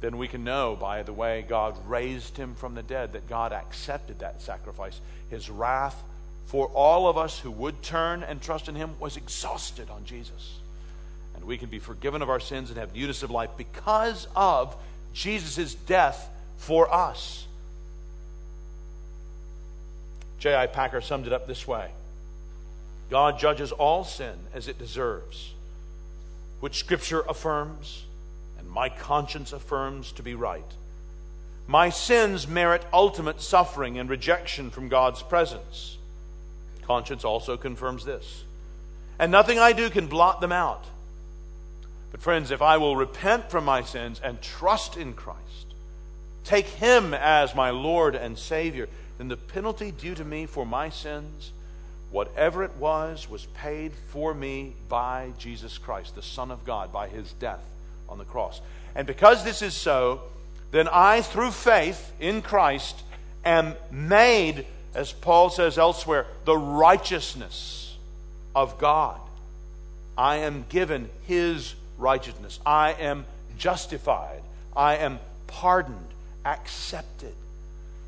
then 0.00 0.18
we 0.18 0.26
can 0.26 0.42
know 0.42 0.76
by 0.78 1.04
the 1.04 1.12
way 1.12 1.44
God 1.48 1.76
raised 1.86 2.36
him 2.36 2.56
from 2.56 2.74
the 2.74 2.82
dead 2.82 3.12
that 3.12 3.28
God 3.28 3.52
accepted 3.52 4.18
that 4.18 4.42
sacrifice. 4.42 5.00
His 5.30 5.48
wrath 5.48 6.02
for 6.46 6.66
all 6.68 7.08
of 7.08 7.16
us 7.16 7.38
who 7.38 7.52
would 7.52 7.82
turn 7.82 8.24
and 8.24 8.42
trust 8.42 8.68
in 8.68 8.74
him 8.74 8.98
was 8.98 9.16
exhausted 9.16 9.88
on 9.90 10.04
Jesus 10.04 10.58
and 11.42 11.48
we 11.48 11.58
can 11.58 11.68
be 11.68 11.80
forgiven 11.80 12.22
of 12.22 12.30
our 12.30 12.38
sins 12.38 12.70
and 12.70 12.78
have 12.78 12.94
newness 12.94 13.24
of 13.24 13.30
life 13.30 13.50
because 13.56 14.28
of 14.36 14.76
Jesus' 15.12 15.74
death 15.74 16.28
for 16.62 16.92
us. 16.94 17.46
J.I. 20.38 20.68
Packer 20.68 21.00
summed 21.00 21.26
it 21.26 21.32
up 21.32 21.46
this 21.46 21.66
way 21.66 21.90
God 23.10 23.38
judges 23.38 23.72
all 23.72 24.04
sin 24.04 24.34
as 24.54 24.68
it 24.68 24.78
deserves, 24.78 25.52
which 26.60 26.78
Scripture 26.78 27.20
affirms 27.28 28.04
and 28.58 28.68
my 28.70 28.88
conscience 28.88 29.52
affirms 29.52 30.12
to 30.12 30.22
be 30.22 30.34
right. 30.34 30.64
My 31.66 31.90
sins 31.90 32.46
merit 32.46 32.84
ultimate 32.92 33.40
suffering 33.40 33.98
and 33.98 34.08
rejection 34.08 34.70
from 34.70 34.88
God's 34.88 35.22
presence. 35.22 35.96
Conscience 36.82 37.24
also 37.24 37.56
confirms 37.56 38.04
this. 38.04 38.44
And 39.18 39.32
nothing 39.32 39.58
I 39.58 39.72
do 39.72 39.90
can 39.90 40.06
blot 40.06 40.40
them 40.40 40.52
out. 40.52 40.84
But, 42.10 42.20
friends, 42.20 42.50
if 42.50 42.62
I 42.62 42.76
will 42.76 42.94
repent 42.96 43.50
from 43.50 43.64
my 43.64 43.82
sins 43.82 44.20
and 44.22 44.40
trust 44.42 44.96
in 44.96 45.14
Christ, 45.14 45.71
take 46.44 46.66
Him 46.66 47.14
as 47.14 47.54
my 47.54 47.70
Lord 47.70 48.14
and 48.14 48.38
Savior, 48.38 48.88
then 49.18 49.28
the 49.28 49.36
penalty 49.36 49.90
due 49.90 50.14
to 50.14 50.24
me 50.24 50.46
for 50.46 50.66
my 50.66 50.88
sins, 50.88 51.52
whatever 52.10 52.62
it 52.64 52.76
was, 52.78 53.28
was 53.28 53.46
paid 53.54 53.92
for 54.10 54.34
me 54.34 54.74
by 54.88 55.32
Jesus 55.38 55.78
Christ, 55.78 56.14
the 56.14 56.22
Son 56.22 56.50
of 56.50 56.64
God, 56.64 56.92
by 56.92 57.08
His 57.08 57.32
death 57.34 57.64
on 58.08 58.18
the 58.18 58.24
cross. 58.24 58.60
And 58.94 59.06
because 59.06 59.44
this 59.44 59.62
is 59.62 59.74
so, 59.74 60.20
then 60.70 60.88
I, 60.88 61.22
through 61.22 61.52
faith 61.52 62.12
in 62.20 62.42
Christ, 62.42 63.02
am 63.44 63.74
made, 63.90 64.66
as 64.94 65.12
Paul 65.12 65.50
says 65.50 65.78
elsewhere, 65.78 66.26
the 66.44 66.56
righteousness 66.56 67.96
of 68.54 68.78
God. 68.78 69.20
I 70.16 70.38
am 70.38 70.64
given 70.68 71.08
His 71.26 71.74
righteousness. 71.98 72.60
I 72.66 72.92
am 72.92 73.24
justified. 73.58 74.42
I 74.76 74.96
am 74.96 75.18
pardoned, 75.46 76.06
accepted. 76.44 77.34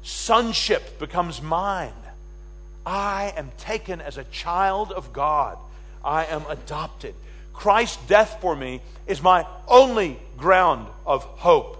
Sonship 0.03 0.99
becomes 0.99 1.41
mine. 1.41 1.93
I 2.87 3.33
am 3.37 3.51
taken 3.59 4.01
as 4.01 4.19
a 4.19 4.25
child 4.25 4.93
of 4.93 5.13
God. 5.13 5.57
I 6.05 6.27
am 6.27 6.45
adopted. 6.49 7.15
Christ's 7.55 8.05
death 8.07 8.39
for 8.41 8.55
me 8.55 8.83
is 9.07 9.23
my 9.23 9.47
only 9.67 10.19
ground 10.37 10.89
of 11.07 11.23
hope. 11.23 11.79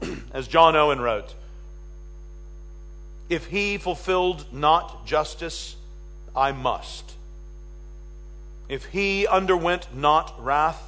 as 0.32 0.48
John 0.48 0.76
Owen 0.76 1.00
wrote, 1.00 1.34
if 3.28 3.46
he 3.46 3.76
fulfilled 3.76 4.46
not 4.52 5.04
justice, 5.06 5.76
I 6.34 6.52
must. 6.52 7.12
If 8.68 8.86
he 8.86 9.26
underwent 9.26 9.94
not 9.94 10.42
wrath, 10.42 10.82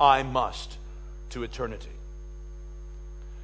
I 0.00 0.22
must 0.22 0.76
to 1.30 1.42
eternity. 1.42 1.90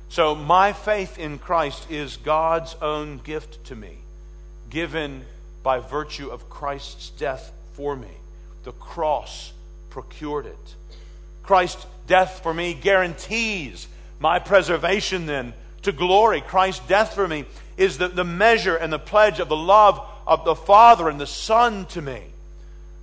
So, 0.08 0.34
my 0.34 0.72
faith 0.72 1.18
in 1.18 1.38
Christ 1.38 1.90
is 1.90 2.16
God's 2.16 2.74
own 2.80 3.18
gift 3.18 3.64
to 3.66 3.76
me, 3.76 3.98
given 4.70 5.24
by 5.62 5.80
virtue 5.80 6.28
of 6.28 6.48
Christ's 6.48 7.10
death 7.10 7.52
for 7.72 7.96
me. 7.96 8.10
The 8.64 8.72
cross 8.72 9.52
procured 9.90 10.46
it. 10.46 10.74
Christ's 11.42 11.84
death 12.06 12.40
for 12.42 12.54
me 12.54 12.74
guarantees 12.74 13.88
my 14.20 14.38
preservation 14.38 15.26
then 15.26 15.52
to 15.82 15.92
glory. 15.92 16.40
Christ's 16.40 16.86
death 16.86 17.14
for 17.14 17.26
me 17.26 17.44
is 17.76 17.98
the, 17.98 18.08
the 18.08 18.24
measure 18.24 18.76
and 18.76 18.92
the 18.92 18.98
pledge 18.98 19.40
of 19.40 19.48
the 19.48 19.56
love 19.56 20.00
of 20.26 20.44
the 20.44 20.54
Father 20.54 21.08
and 21.08 21.20
the 21.20 21.26
Son 21.26 21.86
to 21.86 22.00
me. 22.00 22.22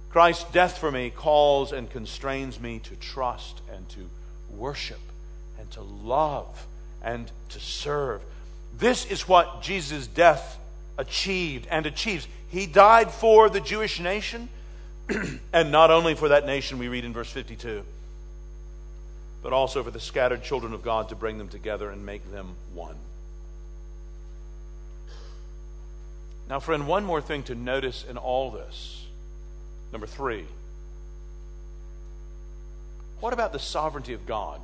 Christ's 0.10 0.50
death 0.52 0.78
for 0.78 0.92
me 0.92 1.10
calls 1.10 1.72
and 1.72 1.90
constrains 1.90 2.60
me 2.60 2.80
to 2.80 2.96
trust 2.96 3.62
and 3.74 3.88
to 3.90 4.10
worship 4.56 5.00
and 5.60 5.70
to 5.72 5.82
love 5.82 6.68
and 7.04 7.30
to 7.50 7.60
serve. 7.60 8.22
This 8.78 9.06
is 9.06 9.28
what 9.28 9.62
Jesus' 9.62 10.08
death 10.08 10.58
achieved 10.98 11.68
and 11.70 11.86
achieves. 11.86 12.28
He 12.50 12.66
died 12.66 13.12
for 13.12 13.50
the 13.50 13.60
Jewish 13.60 14.00
nation, 14.00 14.50
and 15.54 15.72
not 15.72 15.92
only 15.92 16.16
for 16.16 16.30
that 16.30 16.46
nation, 16.46 16.80
we 16.80 16.88
read 16.88 17.06
in 17.06 17.14
verse 17.14 17.30
52, 17.30 17.84
but 19.42 19.54
also 19.54 19.84
for 19.84 19.92
the 19.92 20.00
scattered 20.00 20.44
children 20.44 20.74
of 20.74 20.84
God 20.84 21.10
to 21.10 21.16
bring 21.16 21.38
them 21.38 21.50
together 21.50 21.90
and 21.90 22.06
make 22.06 22.32
them 22.32 22.56
one. 22.74 22.96
Now, 26.50 26.60
friend, 26.60 26.88
one 26.88 27.06
more 27.06 27.22
thing 27.22 27.44
to 27.44 27.56
notice 27.56 28.06
in 28.08 28.18
all 28.18 28.52
this. 28.52 29.06
Number 29.92 30.08
three. 30.08 30.46
What 33.20 33.32
about 33.32 33.54
the 33.54 33.60
sovereignty 33.60 34.14
of 34.14 34.26
God 34.26 34.60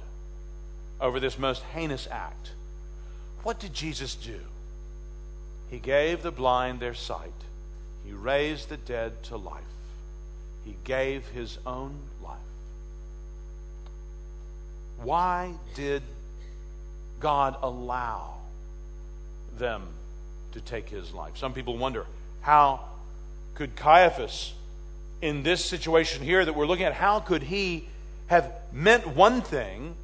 over 1.00 1.20
this 1.20 1.38
most 1.38 1.64
heinous 1.64 2.08
act? 2.10 2.52
What 3.44 3.60
did 3.60 3.74
Jesus 3.74 4.16
do? 4.16 4.40
He 5.70 5.80
gave 5.80 6.24
the 6.24 6.32
blind 6.32 6.80
their 6.80 6.94
sight, 6.94 7.32
He 8.06 8.12
raised 8.12 8.70
the 8.70 8.78
dead 8.78 9.24
to 9.24 9.38
life, 9.38 9.64
He 10.66 10.76
gave 10.84 11.28
His 11.30 11.58
own 11.66 11.96
life. 12.24 12.38
Why 15.02 15.54
did 15.76 16.04
God 17.20 17.56
allow 17.62 18.36
them 19.58 19.84
to 20.54 20.62
take 20.62 20.90
his 20.90 21.14
life. 21.14 21.38
Some 21.38 21.54
people 21.54 21.78
wonder 21.78 22.06
how 22.42 22.82
could 23.56 23.76
Caiaphas, 23.76 24.54
in 25.22 25.44
this 25.44 25.64
situation 25.64 26.24
here 26.24 26.44
that 26.44 26.56
we're 26.56 26.66
looking 26.66 26.86
at, 26.86 26.94
how 26.94 27.20
could 27.20 27.44
he 27.44 27.88
have 28.28 28.52
meant 28.72 29.06
one 29.06 29.42
thing 29.42 29.96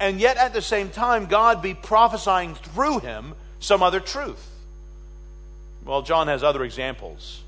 and 0.00 0.20
yet 0.20 0.36
at 0.36 0.52
the 0.52 0.62
same 0.62 0.90
time 0.90 1.26
God 1.26 1.62
be 1.62 1.74
prophesying 1.74 2.54
through 2.54 3.00
him 3.00 3.34
some 3.60 3.82
other 3.82 4.00
truth? 4.00 4.44
Well, 5.84 6.02
John 6.02 6.28
has 6.28 6.42
other 6.42 6.64
examples 6.64 7.42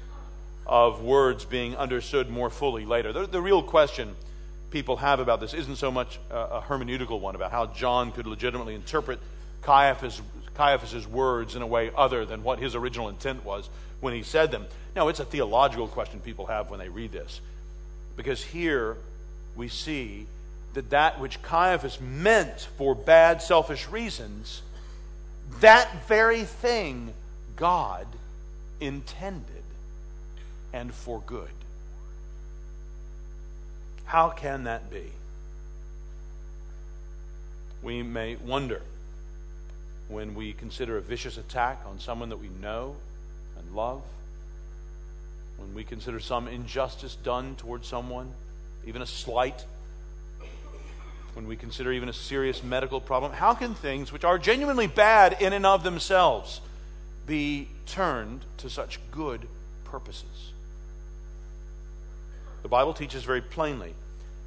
of 0.67 1.03
words 1.03 1.45
being 1.45 1.77
understood 1.77 2.31
more 2.31 2.51
fully 2.51 2.85
later. 2.85 3.13
The, 3.13 3.27
the 3.27 3.41
real 3.41 3.63
question 3.63 4.15
people 4.71 4.99
have 4.99 5.19
about 5.19 5.41
this 5.41 5.55
isn't 5.55 5.77
so 5.77 5.91
much 5.91 6.19
a, 6.31 6.37
a 6.37 6.65
hermeneutical 6.69 7.21
one 7.21 7.35
about 7.35 7.51
how 7.51 7.67
John 7.67 8.13
could 8.13 8.27
legitimately 8.27 8.75
interpret 8.75 9.19
Caiaphas' 9.63 10.21
Caiaphas' 10.55 11.07
words 11.07 11.55
in 11.55 11.63
a 11.63 11.67
way 11.67 11.91
other 11.97 12.25
than 12.25 12.43
what 12.43 12.59
his 12.59 12.75
original 12.75 13.09
intent 13.09 13.45
was 13.45 13.69
when 14.01 14.13
he 14.13 14.23
said 14.23 14.51
them. 14.51 14.67
No, 14.95 15.09
it's 15.09 15.21
a 15.21 15.25
theological 15.25 15.89
question 15.89 16.21
people 16.21 16.47
have 16.47 16.71
when 16.71 16.79
they 16.79 16.89
read 16.89 17.13
this. 17.13 17.41
Because 18.17 18.43
here 18.43 18.97
we 19.57 19.69
see 19.69 20.27
that 20.75 20.91
that 20.91 21.21
which 21.21 21.43
Caiaphas 21.43 22.01
meant 22.01 22.69
for 22.77 22.95
bad, 22.95 23.43
selfish 23.43 23.89
reasons, 23.89 24.63
that 25.61 26.07
very 26.07 26.45
thing 26.45 27.13
God 27.57 28.07
intended 28.81 29.63
and 30.73 30.93
for 30.93 31.21
good. 31.27 31.49
How 34.05 34.31
can 34.31 34.65
that 34.65 34.91
be? 34.91 35.13
We 37.83 38.03
may 38.03 38.37
wonder 38.37 38.83
when 40.09 40.35
we 40.35 40.53
consider 40.53 40.97
a 40.97 41.03
vicious 41.03 41.37
attack 41.37 41.81
on 41.87 42.01
someone 42.01 42.31
that 42.31 42.39
we 42.39 42.49
know 42.61 42.97
and 43.59 43.75
love, 43.75 44.03
when 45.59 45.75
we 45.75 45.85
consider 45.85 46.21
some 46.21 46.49
injustice 46.49 47.17
done 47.17 47.57
towards 47.57 47.87
someone, 47.87 48.33
even 48.87 49.03
a 49.03 49.07
slight, 49.07 49.65
when 51.39 51.47
we 51.47 51.55
consider 51.55 51.93
even 51.93 52.09
a 52.09 52.13
serious 52.13 52.65
medical 52.65 53.01
problem, 53.01 53.31
how 53.31 53.55
can 53.55 53.73
things 53.73 54.11
which 54.11 54.25
are 54.25 54.39
genuinely 54.39 54.89
bad 54.89 55.41
in 55.41 55.53
and 55.53 55.65
of 55.65 55.85
themselves 55.85 56.61
be 57.29 57.69
turned 57.87 58.45
to 58.57 58.69
such 58.69 58.99
good 59.13 59.47
purposes? 59.85 60.51
The 62.63 62.69
Bible 62.69 62.93
teaches 62.93 63.23
very 63.23 63.41
plainly 63.41 63.95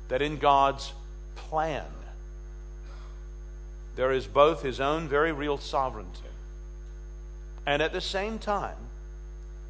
that 0.10 0.22
in 0.22 0.36
God's 0.36 0.92
plan, 1.38 1.86
there 3.96 4.12
is 4.12 4.28
both 4.28 4.62
his 4.62 4.82
own 4.82 5.08
very 5.08 5.32
real 5.32 5.58
sovereignty 5.58 6.28
and 7.66 7.82
at 7.82 7.94
the 7.94 8.02
same 8.02 8.38
time, 8.38 8.76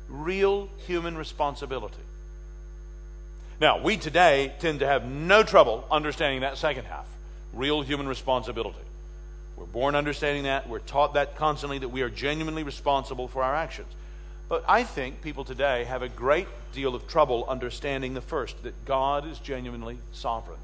real 0.10 0.70
human 0.88 1.16
responsibility. 1.16 1.98
Now, 3.62 3.78
we 3.78 3.96
today 3.96 4.52
tend 4.58 4.80
to 4.80 4.88
have 4.88 5.06
no 5.06 5.44
trouble 5.44 5.86
understanding 5.92 6.42
that 6.42 6.58
second 6.58 6.86
half 6.86 7.06
real 7.54 7.84
human 7.84 8.08
responsibility. 8.08 8.80
We're 9.56 9.66
born 9.66 9.94
understanding 9.94 10.46
that. 10.46 10.68
We're 10.68 10.80
taught 10.80 11.14
that 11.14 11.36
constantly, 11.36 11.78
that 11.78 11.90
we 11.90 12.02
are 12.02 12.10
genuinely 12.10 12.64
responsible 12.64 13.28
for 13.28 13.44
our 13.44 13.54
actions. 13.54 13.94
But 14.50 14.66
I 14.68 14.84
think 14.84 15.22
people 15.22 15.44
today 15.44 15.84
have 15.84 16.02
a 16.02 16.10
great 16.10 16.48
deal 16.74 16.96
of 16.96 17.08
trouble 17.08 17.46
understanding 17.48 18.16
the 18.16 18.22
first, 18.22 18.64
that 18.64 18.86
God 18.86 19.28
is 19.28 19.38
genuinely 19.38 20.00
sovereign. 20.12 20.58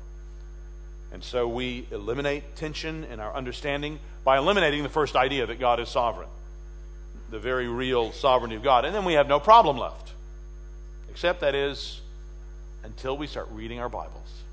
And 1.13 1.23
so 1.23 1.47
we 1.47 1.85
eliminate 1.91 2.55
tension 2.55 3.03
in 3.03 3.19
our 3.19 3.35
understanding 3.35 3.99
by 4.23 4.39
eliminating 4.39 4.81
the 4.81 4.89
first 4.89 5.15
idea 5.15 5.45
that 5.45 5.59
God 5.59 5.79
is 5.79 5.89
sovereign, 5.89 6.29
the 7.29 7.39
very 7.39 7.67
real 7.67 8.11
sovereignty 8.11 8.55
of 8.55 8.63
God. 8.63 8.85
And 8.85 8.95
then 8.95 9.05
we 9.05 9.13
have 9.13 9.27
no 9.27 9.39
problem 9.39 9.77
left, 9.77 10.13
except 11.11 11.41
that 11.41 11.53
is 11.53 12.01
until 12.87 13.17
we 13.17 13.27
start 13.27 13.49
reading 13.51 13.79
our 13.79 13.89
Bibles. 13.89 14.43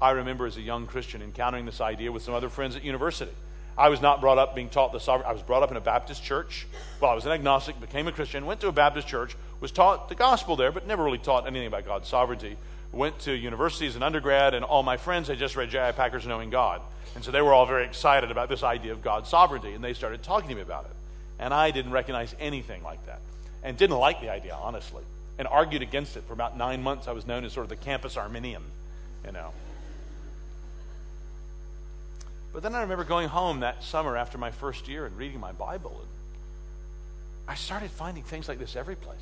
I 0.00 0.12
remember 0.12 0.46
as 0.46 0.56
a 0.56 0.62
young 0.62 0.86
Christian 0.86 1.20
encountering 1.20 1.66
this 1.66 1.80
idea 1.80 2.10
with 2.10 2.22
some 2.22 2.32
other 2.32 2.48
friends 2.48 2.76
at 2.76 2.84
university. 2.84 3.32
I 3.76 3.88
was 3.88 4.00
not 4.00 4.20
brought 4.20 4.38
up 4.38 4.54
being 4.54 4.68
taught 4.68 4.92
the 4.92 5.00
sovereign. 5.00 5.28
I 5.28 5.32
was 5.32 5.42
brought 5.42 5.62
up 5.62 5.70
in 5.70 5.76
a 5.76 5.80
Baptist 5.80 6.22
church. 6.22 6.66
Well, 7.00 7.10
I 7.10 7.14
was 7.14 7.26
an 7.26 7.32
agnostic, 7.32 7.80
became 7.80 8.06
a 8.06 8.12
Christian, 8.12 8.46
went 8.46 8.60
to 8.60 8.68
a 8.68 8.72
Baptist 8.72 9.08
church, 9.08 9.36
was 9.60 9.72
taught 9.72 10.08
the 10.08 10.14
gospel 10.14 10.54
there, 10.56 10.70
but 10.70 10.86
never 10.86 11.02
really 11.02 11.18
taught 11.18 11.46
anything 11.46 11.66
about 11.66 11.84
God's 11.84 12.08
sovereignty 12.08 12.56
went 12.92 13.18
to 13.20 13.32
university 13.32 13.86
as 13.86 13.96
an 13.96 14.02
undergrad, 14.02 14.54
and 14.54 14.64
all 14.64 14.82
my 14.82 14.96
friends 14.96 15.28
had 15.28 15.38
just 15.38 15.56
read 15.56 15.70
J.I. 15.70 15.92
Packer's 15.92 16.26
Knowing 16.26 16.50
God. 16.50 16.80
And 17.14 17.24
so 17.24 17.30
they 17.30 17.40
were 17.40 17.52
all 17.52 17.66
very 17.66 17.84
excited 17.84 18.30
about 18.30 18.48
this 18.48 18.62
idea 18.62 18.92
of 18.92 19.02
God's 19.02 19.28
sovereignty, 19.28 19.72
and 19.72 19.82
they 19.82 19.94
started 19.94 20.22
talking 20.22 20.48
to 20.50 20.54
me 20.54 20.62
about 20.62 20.84
it. 20.84 20.90
And 21.38 21.54
I 21.54 21.70
didn't 21.70 21.92
recognize 21.92 22.34
anything 22.40 22.82
like 22.82 23.04
that, 23.06 23.20
and 23.62 23.76
didn't 23.76 23.98
like 23.98 24.20
the 24.20 24.30
idea, 24.30 24.56
honestly, 24.60 25.02
and 25.40 25.48
argued 25.48 25.80
against 25.80 26.18
it. 26.18 26.24
For 26.24 26.34
about 26.34 26.58
nine 26.58 26.82
months, 26.82 27.08
I 27.08 27.12
was 27.12 27.26
known 27.26 27.46
as 27.46 27.54
sort 27.54 27.64
of 27.64 27.70
the 27.70 27.76
campus 27.76 28.18
Arminian, 28.18 28.62
you 29.24 29.32
know. 29.32 29.52
But 32.52 32.62
then 32.62 32.74
I 32.74 32.82
remember 32.82 33.04
going 33.04 33.28
home 33.28 33.60
that 33.60 33.82
summer 33.82 34.18
after 34.18 34.36
my 34.36 34.50
first 34.50 34.86
year 34.86 35.06
and 35.06 35.16
reading 35.16 35.40
my 35.40 35.52
Bible, 35.52 35.98
and 35.98 36.08
I 37.48 37.54
started 37.54 37.90
finding 37.90 38.22
things 38.22 38.48
like 38.48 38.58
this 38.58 38.76
every 38.76 38.96
place. 38.96 39.16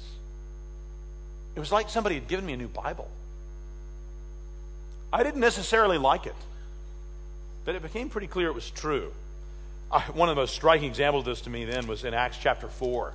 It 1.55 1.61
was 1.61 1.71
like 1.71 1.89
somebody 1.89 2.17
had 2.17 2.27
given 2.27 2.45
me 2.45 2.55
a 2.55 2.57
new 2.57 2.67
Bible. 2.67 3.09
I 5.13 5.23
didn't 5.23 5.41
necessarily 5.41 5.99
like 5.99 6.27
it, 6.27 6.35
but 7.65 7.77
it 7.77 7.83
became 7.83 8.11
pretty 8.11 8.27
clear 8.27 8.49
it 8.49 8.57
was 8.57 8.71
true. 8.71 9.13
I, 9.93 10.01
one 10.01 10.29
of 10.29 10.35
the 10.35 10.43
most 10.43 10.55
striking 10.57 10.89
examples 10.89 11.23
of 11.23 11.27
this 11.27 11.43
to 11.43 11.51
me 11.51 11.65
then 11.65 11.87
was 11.87 12.03
in 12.03 12.13
Acts 12.13 12.39
chapter 12.43 12.67
4. 12.67 13.13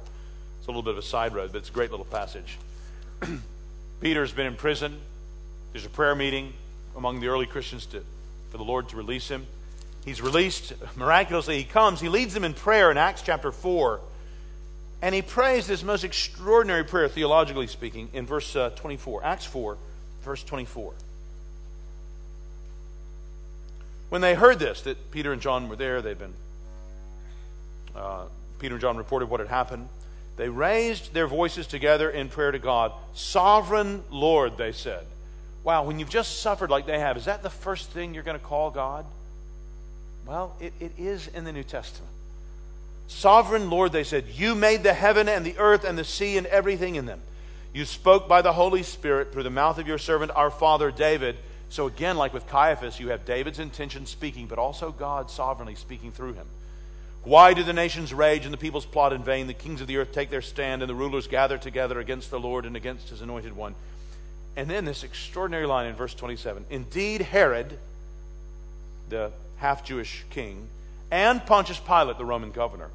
It's 0.59 0.67
a 0.67 0.69
little 0.69 0.81
bit 0.81 0.91
of 0.91 0.99
a 0.99 1.01
side 1.01 1.35
road, 1.35 1.51
but 1.51 1.57
it's 1.57 1.69
a 1.69 1.73
great 1.73 1.91
little 1.91 2.05
passage. 2.05 2.57
Peter's 4.01 4.31
been 4.31 4.47
in 4.47 4.55
prison. 4.55 4.97
There's 5.71 5.86
a 5.86 5.89
prayer 5.89 6.15
meeting 6.15 6.53
among 6.95 7.19
the 7.19 7.27
early 7.27 7.45
Christians 7.45 7.86
to, 7.88 8.03
for 8.49 8.57
the 8.57 8.63
Lord 8.63 8.89
to 8.89 8.95
release 8.95 9.27
him. 9.27 9.45
He's 10.05 10.21
released 10.21 10.73
miraculously. 10.95 11.57
He 11.57 11.63
comes, 11.63 12.01
he 12.01 12.09
leads 12.09 12.33
them 12.33 12.43
in 12.43 12.53
prayer 12.53 12.91
in 12.91 12.97
Acts 12.97 13.21
chapter 13.21 13.51
4. 13.51 14.01
And 15.01 15.13
he 15.13 15.21
prays 15.21 15.67
this 15.67 15.83
most 15.83 16.03
extraordinary 16.03 16.83
prayer, 16.83 17.07
theologically 17.07 17.67
speaking, 17.67 18.09
in 18.13 18.25
verse 18.25 18.55
uh, 18.55 18.69
24. 18.71 19.23
Acts 19.23 19.45
4, 19.45 19.77
verse 20.23 20.43
24. 20.43 20.93
When 24.09 24.21
they 24.21 24.36
heard 24.36 24.59
this, 24.59 24.81
that 24.81 25.12
Peter 25.12 25.33
and 25.33 25.41
John 25.41 25.69
were 25.69 25.75
there, 25.75 26.01
they'd 26.01 26.19
been, 26.19 26.33
uh, 27.95 28.25
Peter 28.59 28.75
and 28.75 28.81
John 28.81 28.95
reported 28.95 29.29
what 29.29 29.39
had 29.39 29.49
happened. 29.49 29.88
They 30.35 30.49
raised 30.49 31.13
their 31.13 31.27
voices 31.27 31.67
together 31.67 32.09
in 32.09 32.29
prayer 32.29 32.51
to 32.51 32.59
God. 32.59 32.91
Sovereign 33.13 34.03
Lord, 34.09 34.57
they 34.57 34.71
said. 34.71 35.05
Wow, 35.63 35.83
when 35.83 35.99
you've 35.99 36.09
just 36.09 36.41
suffered 36.41 36.69
like 36.69 36.85
they 36.85 36.99
have, 36.99 37.17
is 37.17 37.25
that 37.25 37.43
the 37.43 37.49
first 37.49 37.91
thing 37.91 38.13
you're 38.13 38.23
going 38.23 38.39
to 38.39 38.45
call 38.45 38.71
God? 38.71 39.05
Well, 40.25 40.55
it, 40.59 40.73
it 40.79 40.93
is 40.97 41.27
in 41.27 41.43
the 41.43 41.51
New 41.51 41.63
Testament. 41.63 42.11
Sovereign 43.07 43.69
Lord, 43.69 43.91
they 43.91 44.03
said, 44.03 44.25
you 44.33 44.55
made 44.55 44.83
the 44.83 44.93
heaven 44.93 45.29
and 45.29 45.45
the 45.45 45.57
earth 45.57 45.83
and 45.83 45.97
the 45.97 46.03
sea 46.03 46.37
and 46.37 46.47
everything 46.47 46.95
in 46.95 47.05
them. 47.05 47.21
You 47.73 47.85
spoke 47.85 48.27
by 48.27 48.41
the 48.41 48.53
Holy 48.53 48.83
Spirit 48.83 49.31
through 49.31 49.43
the 49.43 49.49
mouth 49.49 49.77
of 49.77 49.87
your 49.87 49.97
servant, 49.97 50.31
our 50.35 50.51
father 50.51 50.91
David 50.91 51.37
so, 51.73 51.87
again, 51.87 52.17
like 52.17 52.35
with 52.35 52.45
Caiaphas, 52.45 52.99
you 52.99 53.09
have 53.09 53.25
David's 53.25 53.57
intention 53.57 54.05
speaking, 54.05 54.45
but 54.45 54.59
also 54.59 54.91
God 54.91 55.31
sovereignly 55.31 55.73
speaking 55.73 56.11
through 56.11 56.33
him. 56.33 56.45
Why 57.23 57.53
do 57.53 57.63
the 57.63 57.73
nations 57.73 58.13
rage 58.13 58.43
and 58.43 58.53
the 58.53 58.57
peoples 58.57 58.86
plot 58.86 59.13
in 59.13 59.23
vain? 59.23 59.47
The 59.47 59.53
kings 59.53 59.79
of 59.79 59.88
the 59.88 59.97
earth 59.97 60.12
take 60.12 60.29
their 60.29 60.41
stand, 60.41 60.81
and 60.81 60.89
the 60.89 60.95
rulers 60.95 61.27
gather 61.27 61.57
together 61.57 61.99
against 61.99 62.29
the 62.29 62.39
Lord 62.39 62.65
and 62.65 62.75
against 62.75 63.09
his 63.09 63.21
anointed 63.21 63.55
one. 63.55 63.75
And 64.55 64.69
then 64.69 64.86
this 64.86 65.03
extraordinary 65.03 65.65
line 65.65 65.88
in 65.88 65.95
verse 65.95 66.13
27 66.13 66.65
Indeed, 66.69 67.21
Herod, 67.21 67.77
the 69.09 69.31
half 69.57 69.86
Jewish 69.86 70.25
king, 70.29 70.67
and 71.12 71.45
Pontius 71.45 71.79
Pilate, 71.79 72.17
the 72.17 72.25
Roman 72.25 72.51
governor, 72.51 72.89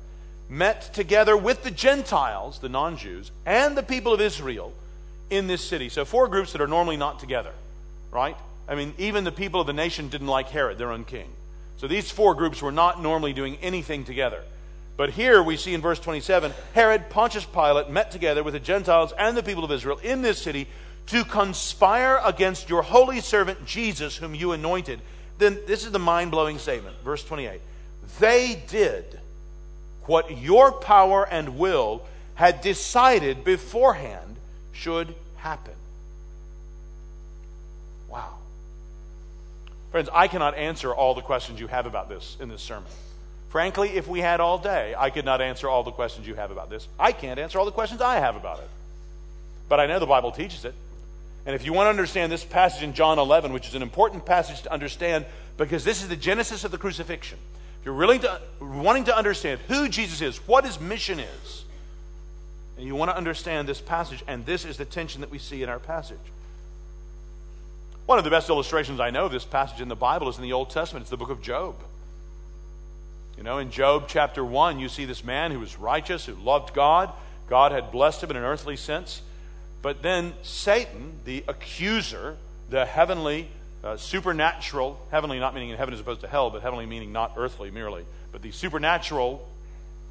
met 0.49 0.93
together 0.93 1.37
with 1.37 1.63
the 1.63 1.71
Gentiles, 1.71 2.59
the 2.59 2.69
non 2.69 2.99
Jews, 2.99 3.31
and 3.47 3.77
the 3.77 3.83
people 3.83 4.13
of 4.13 4.21
Israel 4.21 4.73
in 5.31 5.47
this 5.47 5.65
city. 5.65 5.89
So, 5.89 6.05
four 6.05 6.29
groups 6.29 6.53
that 6.53 6.61
are 6.61 6.69
normally 6.69 6.99
not 6.99 7.19
together, 7.19 7.53
right? 8.11 8.37
I 8.69 8.75
mean, 8.75 8.93
even 8.99 9.25
the 9.25 9.33
people 9.33 9.63
of 9.63 9.67
the 9.67 9.73
nation 9.73 10.09
didn't 10.11 10.27
like 10.27 10.49
Herod, 10.51 10.77
their 10.77 10.93
own 10.93 11.05
king. 11.05 11.29
So, 11.79 11.87
these 11.87 12.11
four 12.11 12.35
groups 12.35 12.61
were 12.61 12.73
not 12.73 13.03
normally 13.03 13.33
doing 13.33 13.57
anything 13.63 14.05
together. 14.05 14.43
But 14.97 15.11
here 15.11 15.43
we 15.43 15.57
see 15.57 15.75
in 15.75 15.81
verse 15.81 16.01
27 16.01 16.53
Herod, 16.75 17.09
Pontius 17.09 17.45
Pilate 17.45 17.89
met 17.89 18.11
together 18.11 18.43
with 18.43 18.55
the 18.55 18.61
Gentiles 18.61 19.13
and 19.17 19.37
the 19.37 19.45
people 19.45 19.65
of 19.65 19.71
Israel 19.71 19.99
in 20.03 20.23
this 20.23 20.43
city 20.43 20.67
to 21.07 21.25
conspire 21.25 22.21
against 22.25 22.69
your 22.69 22.83
holy 22.83 23.21
servant 23.21 23.65
Jesus, 23.65 24.17
whom 24.17 24.35
you 24.35 24.53
anointed. 24.53 25.01
Then 25.39 25.59
this 25.67 25.85
is 25.85 25.93
the 25.93 26.01
mind 26.01 26.33
blowing 26.33 26.59
statement. 26.59 26.97
Verse 27.05 27.25
28. 27.25 27.61
They 28.19 28.61
did 28.69 29.21
what 30.03 30.39
your 30.39 30.73
power 30.73 31.27
and 31.29 31.59
will 31.59 32.03
had 32.35 32.61
decided 32.61 33.45
beforehand 33.45 34.37
should 34.73 35.15
happen. 35.37 35.75
Wow. 38.09 38.35
Friends, 39.91 40.09
I 40.13 40.29
cannot 40.29 40.55
answer 40.55 40.95
all 40.95 41.15
the 41.15 41.23
questions 41.23 41.61
you 41.61 41.67
have 41.67 41.87
about 41.87 42.09
this 42.09 42.37
in 42.41 42.49
this 42.49 42.63
sermon. 42.63 42.91
Frankly, 43.49 43.91
if 43.91 44.07
we 44.07 44.21
had 44.21 44.41
all 44.41 44.59
day, 44.59 44.95
I 44.97 45.09
could 45.09 45.25
not 45.25 45.41
answer 45.41 45.69
all 45.69 45.83
the 45.83 45.91
questions 45.91 46.27
you 46.27 46.35
have 46.35 46.51
about 46.51 46.69
this. 46.69 46.87
I 46.99 47.13
can't 47.13 47.39
answer 47.39 47.59
all 47.59 47.65
the 47.65 47.73
questions 47.73 48.03
I 48.03 48.17
have 48.17 48.37
about 48.37 48.59
it. 48.59 48.69
But 49.69 49.81
I 49.81 49.87
know 49.87 49.99
the 49.99 50.07
Bible 50.07 50.33
teaches 50.33 50.65
it. 50.67 50.75
And 51.47 51.55
if 51.55 51.65
you 51.65 51.73
want 51.73 51.87
to 51.87 51.91
understand 51.91 52.31
this 52.31 52.45
passage 52.45 52.83
in 52.83 52.93
John 52.93 53.19
11, 53.19 53.55
which 53.55 53.67
is 53.67 53.75
an 53.75 53.81
important 53.81 54.27
passage 54.27 54.63
to 54.63 54.73
understand 54.73 55.25
because 55.57 55.83
this 55.83 56.03
is 56.03 56.09
the 56.09 56.17
genesis 56.17 56.65
of 56.65 56.71
the 56.71 56.79
crucifixion, 56.79 57.39
if 57.81 57.87
you're 57.87 57.95
really 57.95 58.19
to, 58.19 58.41
wanting 58.61 59.05
to 59.05 59.17
understand 59.17 59.61
who 59.67 59.89
Jesus 59.89 60.21
is, 60.21 60.37
what 60.47 60.65
his 60.65 60.79
mission 60.79 61.19
is, 61.19 61.65
and 62.77 62.87
you 62.87 62.95
want 62.95 63.11
to 63.11 63.17
understand 63.17 63.67
this 63.67 63.81
passage, 63.81 64.23
and 64.29 64.45
this 64.45 64.65
is 64.67 64.77
the 64.77 64.85
tension 64.85 65.23
that 65.23 65.31
we 65.31 65.39
see 65.39 65.63
in 65.63 65.71
our 65.71 65.79
passage. 65.79 66.19
One 68.09 68.17
of 68.17 68.25
the 68.25 68.31
best 68.31 68.49
illustrations 68.49 69.01
I 69.01 69.11
know 69.11 69.27
of 69.27 69.33
this 69.33 69.45
passage 69.45 69.83
in 69.83 69.89
the 69.89 69.95
Bible 69.95 70.31
is 70.31 70.39
in 70.39 70.43
the 70.43 70.55
Old 70.55 70.71
Testament. 70.71 71.03
It's 71.03 71.11
the 71.11 71.19
book 71.19 71.29
of 71.29 71.43
Job. 71.43 71.75
You 73.37 73.43
know, 73.43 73.59
in 73.59 73.71
Job 73.71 74.07
chapter 74.09 74.43
1, 74.43 74.79
you 74.79 74.89
see 74.89 75.05
this 75.05 75.23
man 75.23 75.53
who 75.53 75.61
was 75.61 75.77
righteous, 75.77 76.25
who 76.25 76.33
loved 76.33 76.73
God. 76.73 77.13
God 77.51 77.71
had 77.71 77.93
blessed 77.93 78.23
him 78.23 78.31
in 78.31 78.39
an 78.39 78.45
earthly 78.45 78.77
sense. 78.77 79.21
But 79.83 80.01
then 80.01 80.33
Satan, 80.43 81.21
the 81.27 81.45
accuser, 81.49 82.39
the 82.71 82.87
heavenly, 82.87 83.47
uh, 83.85 83.99
supernatural, 83.99 84.99
heavenly 85.11 85.39
not 85.39 85.53
meaning 85.53 85.69
in 85.69 85.77
heaven 85.77 85.93
as 85.93 86.01
opposed 86.01 86.23
to 86.23 86.29
hell, 86.29 86.49
but 86.49 86.63
heavenly 86.63 86.87
meaning 86.87 87.13
not 87.13 87.35
earthly 87.37 87.71
merely, 87.71 88.07
but 88.33 88.41
the 88.41 88.53
supernatural, 88.53 89.47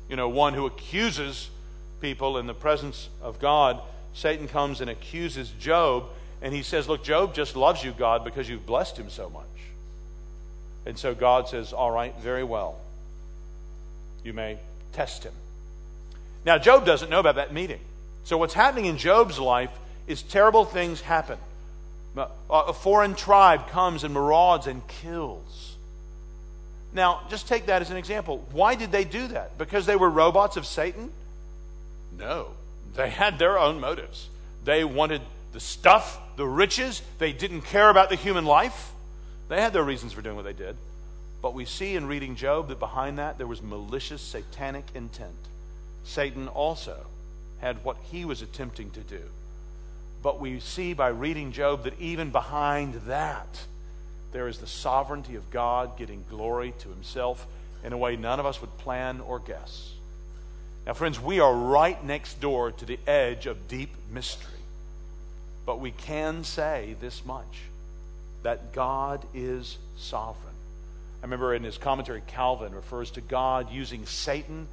you 0.07 0.15
know, 0.15 0.29
one 0.29 0.53
who 0.53 0.67
accuses 0.67 1.49
people 1.99 2.37
in 2.37 2.45
the 2.45 2.53
presence 2.53 3.09
of 3.23 3.39
God, 3.39 3.81
Satan 4.13 4.47
comes 4.47 4.81
and 4.81 4.89
accuses 4.91 5.49
Job, 5.59 6.03
and 6.41 6.53
he 6.53 6.63
says, 6.63 6.87
Look, 6.87 7.03
Job 7.03 7.33
just 7.33 7.55
loves 7.55 7.83
you, 7.83 7.91
God, 7.91 8.23
because 8.23 8.47
you've 8.47 8.65
blessed 8.65 8.97
him 8.97 9.09
so 9.09 9.29
much. 9.29 9.43
And 10.85 10.97
so 10.97 11.13
God 11.13 11.49
says, 11.49 11.73
All 11.73 11.91
right, 11.91 12.13
very 12.19 12.43
well. 12.43 12.77
You 14.23 14.33
may 14.33 14.57
test 14.93 15.23
him. 15.23 15.33
Now, 16.45 16.57
Job 16.57 16.85
doesn't 16.85 17.09
know 17.09 17.19
about 17.19 17.35
that 17.35 17.53
meeting. 17.53 17.79
So, 18.23 18.37
what's 18.37 18.53
happening 18.53 18.85
in 18.85 18.97
Job's 18.97 19.39
life 19.39 19.71
is 20.07 20.21
terrible 20.21 20.65
things 20.65 21.01
happen. 21.01 21.37
Uh, 22.17 22.27
a 22.49 22.73
foreign 22.73 23.13
tribe 23.13 23.67
comes 23.69 24.03
and 24.03 24.13
marauds 24.13 24.65
and 24.67 24.85
kills. 24.87 25.75
Now, 26.93 27.21
just 27.29 27.47
take 27.47 27.67
that 27.67 27.81
as 27.81 27.91
an 27.91 27.97
example. 27.97 28.43
Why 28.51 28.75
did 28.75 28.91
they 28.91 29.03
do 29.03 29.27
that? 29.27 29.57
Because 29.57 29.85
they 29.85 29.95
were 29.95 30.09
robots 30.09 30.57
of 30.57 30.65
Satan? 30.65 31.11
No. 32.17 32.47
They 32.95 33.09
had 33.09 33.37
their 33.37 33.59
own 33.59 33.79
motives. 33.79 34.29
They 34.63 34.83
wanted 34.83 35.21
the 35.53 35.59
stuff, 35.59 36.19
the 36.37 36.47
riches. 36.47 37.01
They 37.17 37.33
didn't 37.33 37.61
care 37.61 37.89
about 37.89 38.09
the 38.09 38.15
human 38.15 38.45
life. 38.45 38.91
They 39.49 39.59
had 39.59 39.73
their 39.73 39.83
reasons 39.83 40.13
for 40.13 40.21
doing 40.21 40.35
what 40.37 40.45
they 40.45 40.53
did. 40.53 40.77
But 41.41 41.53
we 41.53 41.65
see 41.65 41.95
in 41.95 42.07
reading 42.07 42.35
Job 42.35 42.69
that 42.69 42.79
behind 42.79 43.17
that 43.17 43.37
there 43.37 43.47
was 43.47 43.61
malicious 43.61 44.21
satanic 44.21 44.85
intent. 44.95 45.35
Satan 46.03 46.47
also 46.47 47.05
had 47.59 47.83
what 47.83 47.97
he 48.11 48.23
was 48.23 48.41
attempting 48.41 48.91
to 48.91 49.01
do. 49.01 49.21
But 50.23 50.39
we 50.39 50.59
see 50.59 50.93
by 50.93 51.09
reading 51.09 51.51
Job 51.51 51.83
that 51.83 51.99
even 51.99 52.31
behind 52.31 52.95
that, 53.07 53.65
there 54.31 54.47
is 54.47 54.57
the 54.59 54.67
sovereignty 54.67 55.35
of 55.35 55.49
God 55.51 55.97
getting 55.97 56.23
glory 56.29 56.73
to 56.79 56.89
himself 56.89 57.45
in 57.83 57.93
a 57.93 57.97
way 57.97 58.15
none 58.15 58.39
of 58.39 58.45
us 58.45 58.61
would 58.61 58.77
plan 58.77 59.21
or 59.21 59.39
guess. 59.39 59.93
Now, 60.85 60.93
friends, 60.93 61.19
we 61.19 61.39
are 61.39 61.53
right 61.53 62.01
next 62.03 62.39
door 62.39 62.71
to 62.71 62.85
the 62.85 62.99
edge 63.07 63.45
of 63.45 63.67
deep 63.67 63.89
mystery. 64.11 64.56
But 65.67 65.81
we 65.81 65.91
can 65.91 66.45
say 66.45 66.95
this 67.01 67.25
much 67.25 67.59
that 68.43 68.73
God 68.73 69.25
is 69.33 69.77
sovereign. 69.97 70.55
I 71.21 71.25
remember 71.25 71.53
in 71.53 71.63
his 71.63 71.77
commentary, 71.77 72.21
Calvin 72.25 72.73
refers 72.73 73.11
to 73.11 73.21
God 73.21 73.69
using 73.69 74.05
Satan 74.05 74.69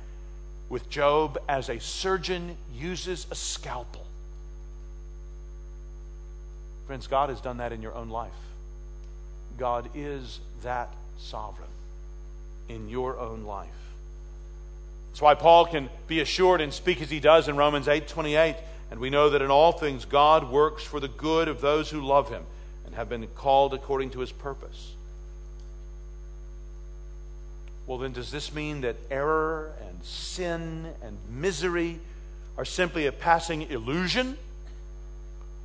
with 0.68 0.88
Job 0.88 1.36
as 1.48 1.68
a 1.68 1.80
surgeon 1.80 2.56
uses 2.72 3.26
a 3.32 3.34
scalpel. 3.34 4.06
Friends, 6.86 7.08
God 7.08 7.28
has 7.28 7.40
done 7.40 7.56
that 7.56 7.72
in 7.72 7.82
your 7.82 7.94
own 7.94 8.08
life. 8.08 8.30
God 9.58 9.90
is 9.96 10.38
that 10.62 10.90
sovereign 11.18 11.68
in 12.68 12.88
your 12.88 13.18
own 13.18 13.42
life. 13.42 13.68
That's 15.10 15.22
why 15.22 15.34
Paul 15.34 15.66
can 15.66 15.90
be 16.06 16.20
assured 16.20 16.60
and 16.60 16.72
speak 16.72 17.02
as 17.02 17.10
he 17.10 17.18
does 17.18 17.48
in 17.48 17.56
Romans 17.56 17.88
8 17.88 18.06
28. 18.06 18.54
And 18.90 19.00
we 19.00 19.10
know 19.10 19.30
that 19.30 19.42
in 19.42 19.50
all 19.50 19.72
things 19.72 20.04
God 20.04 20.50
works 20.50 20.84
for 20.84 21.00
the 21.00 21.08
good 21.08 21.48
of 21.48 21.60
those 21.60 21.90
who 21.90 22.00
love 22.00 22.28
him 22.28 22.42
and 22.86 22.94
have 22.94 23.08
been 23.08 23.26
called 23.28 23.74
according 23.74 24.10
to 24.10 24.20
his 24.20 24.30
purpose. 24.30 24.92
Well, 27.86 27.98
then, 27.98 28.12
does 28.12 28.30
this 28.30 28.54
mean 28.54 28.80
that 28.82 28.96
error 29.10 29.72
and 29.86 30.02
sin 30.04 30.88
and 31.02 31.18
misery 31.30 31.98
are 32.56 32.64
simply 32.64 33.06
a 33.06 33.12
passing 33.12 33.62
illusion? 33.62 34.38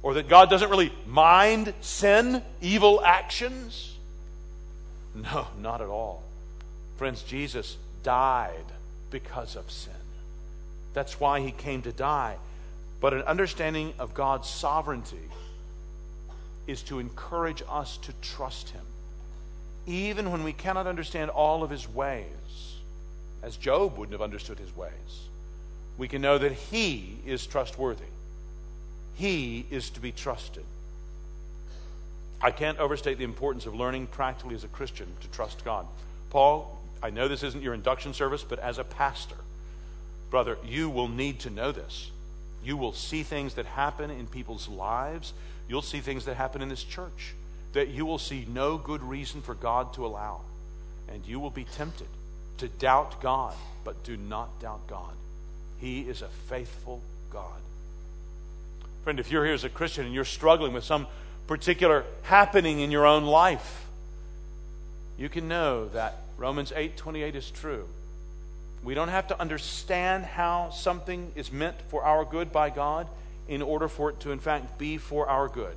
Or 0.01 0.13
that 0.15 0.27
God 0.27 0.49
doesn't 0.49 0.69
really 0.69 0.91
mind 1.07 1.73
sin, 1.81 2.41
evil 2.61 3.03
actions? 3.03 3.95
No, 5.13 5.47
not 5.61 5.81
at 5.81 5.87
all. 5.87 6.23
Friends, 6.97 7.21
Jesus 7.23 7.77
died 8.03 8.65
because 9.11 9.55
of 9.55 9.69
sin. 9.71 9.93
That's 10.93 11.19
why 11.19 11.41
he 11.41 11.51
came 11.51 11.81
to 11.83 11.91
die. 11.91 12.35
But 13.01 13.13
an 13.13 13.21
understanding 13.23 13.93
of 13.99 14.13
God's 14.13 14.49
sovereignty 14.49 15.17
is 16.67 16.83
to 16.83 16.99
encourage 16.99 17.63
us 17.69 17.97
to 17.97 18.13
trust 18.21 18.69
him 18.69 18.85
even 19.89 20.31
when 20.31 20.43
we 20.43 20.53
cannot 20.53 20.85
understand 20.85 21.31
all 21.31 21.63
of 21.63 21.71
his 21.71 21.89
ways, 21.89 22.25
as 23.41 23.57
Job 23.57 23.97
wouldn't 23.97 24.13
have 24.13 24.21
understood 24.21 24.59
his 24.59 24.75
ways, 24.75 24.91
we 25.97 26.07
can 26.07 26.21
know 26.21 26.37
that 26.37 26.51
he 26.51 27.17
is 27.25 27.47
trustworthy. 27.47 28.05
He 29.15 29.65
is 29.71 29.89
to 29.91 29.99
be 29.99 30.11
trusted. 30.11 30.63
I 32.41 32.51
can't 32.51 32.77
overstate 32.77 33.17
the 33.17 33.23
importance 33.23 33.65
of 33.65 33.73
learning 33.73 34.07
practically 34.07 34.55
as 34.55 34.63
a 34.63 34.69
Christian 34.69 35.07
to 35.21 35.27
trust 35.29 35.65
God. 35.65 35.87
Paul, 36.29 36.79
I 37.01 37.09
know 37.09 37.27
this 37.27 37.43
isn't 37.43 37.63
your 37.63 37.73
induction 37.73 38.13
service, 38.13 38.43
but 38.43 38.59
as 38.59 38.77
a 38.77 38.83
pastor, 38.83 39.35
brother, 40.29 40.57
you 40.63 40.89
will 40.89 41.07
need 41.07 41.39
to 41.39 41.49
know 41.49 41.71
this. 41.71 42.11
You 42.63 42.77
will 42.77 42.93
see 42.93 43.23
things 43.23 43.53
that 43.55 43.65
happen 43.65 44.09
in 44.09 44.27
people's 44.27 44.67
lives. 44.67 45.33
You'll 45.67 45.81
see 45.81 45.99
things 45.99 46.25
that 46.25 46.35
happen 46.35 46.61
in 46.61 46.69
this 46.69 46.83
church 46.83 47.33
that 47.73 47.89
you 47.89 48.05
will 48.05 48.17
see 48.17 48.47
no 48.51 48.77
good 48.77 49.03
reason 49.03 49.41
for 49.41 49.53
God 49.53 49.93
to 49.93 50.05
allow. 50.05 50.41
And 51.07 51.25
you 51.25 51.39
will 51.39 51.49
be 51.49 51.65
tempted 51.65 52.07
to 52.57 52.67
doubt 52.67 53.21
God, 53.21 53.53
but 53.83 54.03
do 54.03 54.17
not 54.17 54.59
doubt 54.59 54.87
God. 54.87 55.13
He 55.79 56.01
is 56.01 56.21
a 56.21 56.27
faithful 56.27 57.01
God. 57.31 57.61
Friend, 59.03 59.19
if 59.19 59.31
you're 59.31 59.45
here 59.45 59.53
as 59.53 59.63
a 59.63 59.69
Christian 59.69 60.05
and 60.05 60.13
you're 60.13 60.25
struggling 60.25 60.73
with 60.73 60.83
some 60.83 61.07
particular 61.47 62.03
happening 62.23 62.79
in 62.79 62.91
your 62.91 63.05
own 63.05 63.23
life, 63.23 63.85
you 65.17 65.29
can 65.29 65.47
know 65.47 65.87
that 65.89 66.17
Romans 66.37 66.71
8:28 66.75 67.35
is 67.35 67.49
true. 67.49 67.87
We 68.83 68.93
don't 68.93 69.09
have 69.09 69.27
to 69.27 69.39
understand 69.39 70.25
how 70.25 70.69
something 70.69 71.31
is 71.35 71.51
meant 71.51 71.75
for 71.89 72.03
our 72.03 72.25
good 72.25 72.51
by 72.51 72.69
God 72.69 73.07
in 73.47 73.61
order 73.61 73.87
for 73.87 74.09
it 74.09 74.19
to 74.21 74.31
in 74.31 74.39
fact 74.39 74.77
be 74.77 74.97
for 74.97 75.27
our 75.27 75.47
good. 75.47 75.75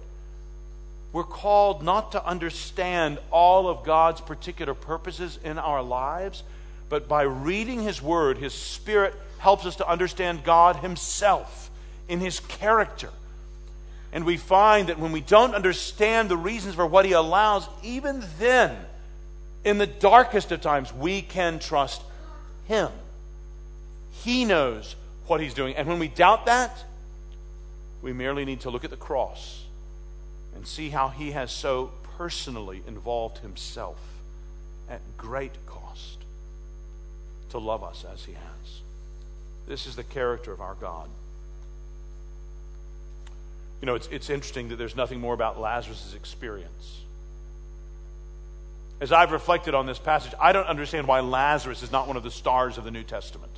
We're 1.13 1.25
called 1.25 1.83
not 1.83 2.13
to 2.13 2.25
understand 2.25 3.19
all 3.31 3.69
of 3.69 3.85
God's 3.85 4.21
particular 4.21 4.75
purposes 4.75 5.39
in 5.45 5.59
our 5.59 5.83
lives, 5.83 6.43
but 6.89 7.09
by 7.09 7.23
reading 7.23 7.83
His 7.83 8.01
Word, 8.01 8.39
His 8.39 8.55
Spirit 8.55 9.15
helps 9.39 9.67
us 9.67 9.77
to 9.77 9.89
understand 9.89 10.45
God 10.45 10.77
Himself 10.77 11.71
in 12.09 12.21
His 12.21 12.41
character. 12.41 13.11
And 14.13 14.25
we 14.25 14.37
find 14.37 14.89
that 14.89 14.99
when 14.99 15.13
we 15.13 15.21
don't 15.21 15.55
understand 15.55 16.29
the 16.29 16.37
reasons 16.37 16.75
for 16.75 16.87
what 16.87 17.05
He 17.05 17.13
allows, 17.13 17.67
even 17.83 18.23
then, 18.39 18.77
In 19.65 19.79
the 19.79 19.87
darkest 19.87 20.51
of 20.51 20.61
times, 20.61 20.93
we 20.93 21.23
can 21.23 21.59
trust 21.59 22.03
Him. 22.67 22.91
He 24.13 24.45
knows 24.45 24.97
what 25.27 25.41
He's 25.41 25.55
doing. 25.55 25.75
And 25.77 25.89
when 25.89 25.99
we 25.99 26.09
doubt 26.09 26.47
that, 26.47 26.85
we 28.03 28.13
merely 28.13 28.45
need 28.45 28.61
to 28.61 28.71
look 28.71 28.85
at 28.85 28.91
the 28.91 28.97
cross 28.97 29.65
and 30.55 30.67
see 30.67 30.91
how 30.91 31.09
He 31.09 31.33
has 31.33 31.51
so 31.51 31.93
personally 32.17 32.83
involved 32.87 33.39
Himself 33.39 33.99
at 34.89 35.01
great 35.17 35.53
cost 35.67 36.19
to 37.51 37.59
love 37.59 37.83
us 37.83 38.05
as 38.13 38.25
He 38.25 38.33
has. 38.33 38.81
This 39.67 39.87
is 39.87 39.97
the 39.97 40.05
character 40.05 40.53
of 40.53 40.61
our 40.61 40.75
God. 40.75 41.09
You 43.81 43.87
know, 43.87 43.95
it's, 43.95 44.09
it's 44.13 44.31
interesting 44.31 44.69
that 44.69 44.77
there's 44.77 44.97
nothing 44.97 45.21
more 45.21 45.35
about 45.35 45.61
Lazarus' 45.61 46.15
experience. 46.17 47.02
As 49.03 49.11
I've 49.11 49.33
reflected 49.33 49.75
on 49.75 49.85
this 49.85 49.99
passage, 49.99 50.33
I 50.41 50.53
don't 50.53 50.69
understand 50.69 51.09
why 51.09 51.19
Lazarus 51.19 51.83
is 51.83 51.91
not 51.91 52.07
one 52.07 52.17
of 52.17 52.23
the 52.23 52.31
stars 52.31 52.79
of 52.79 52.85
the 52.85 52.93
New 52.93 53.03
Testament. 53.03 53.51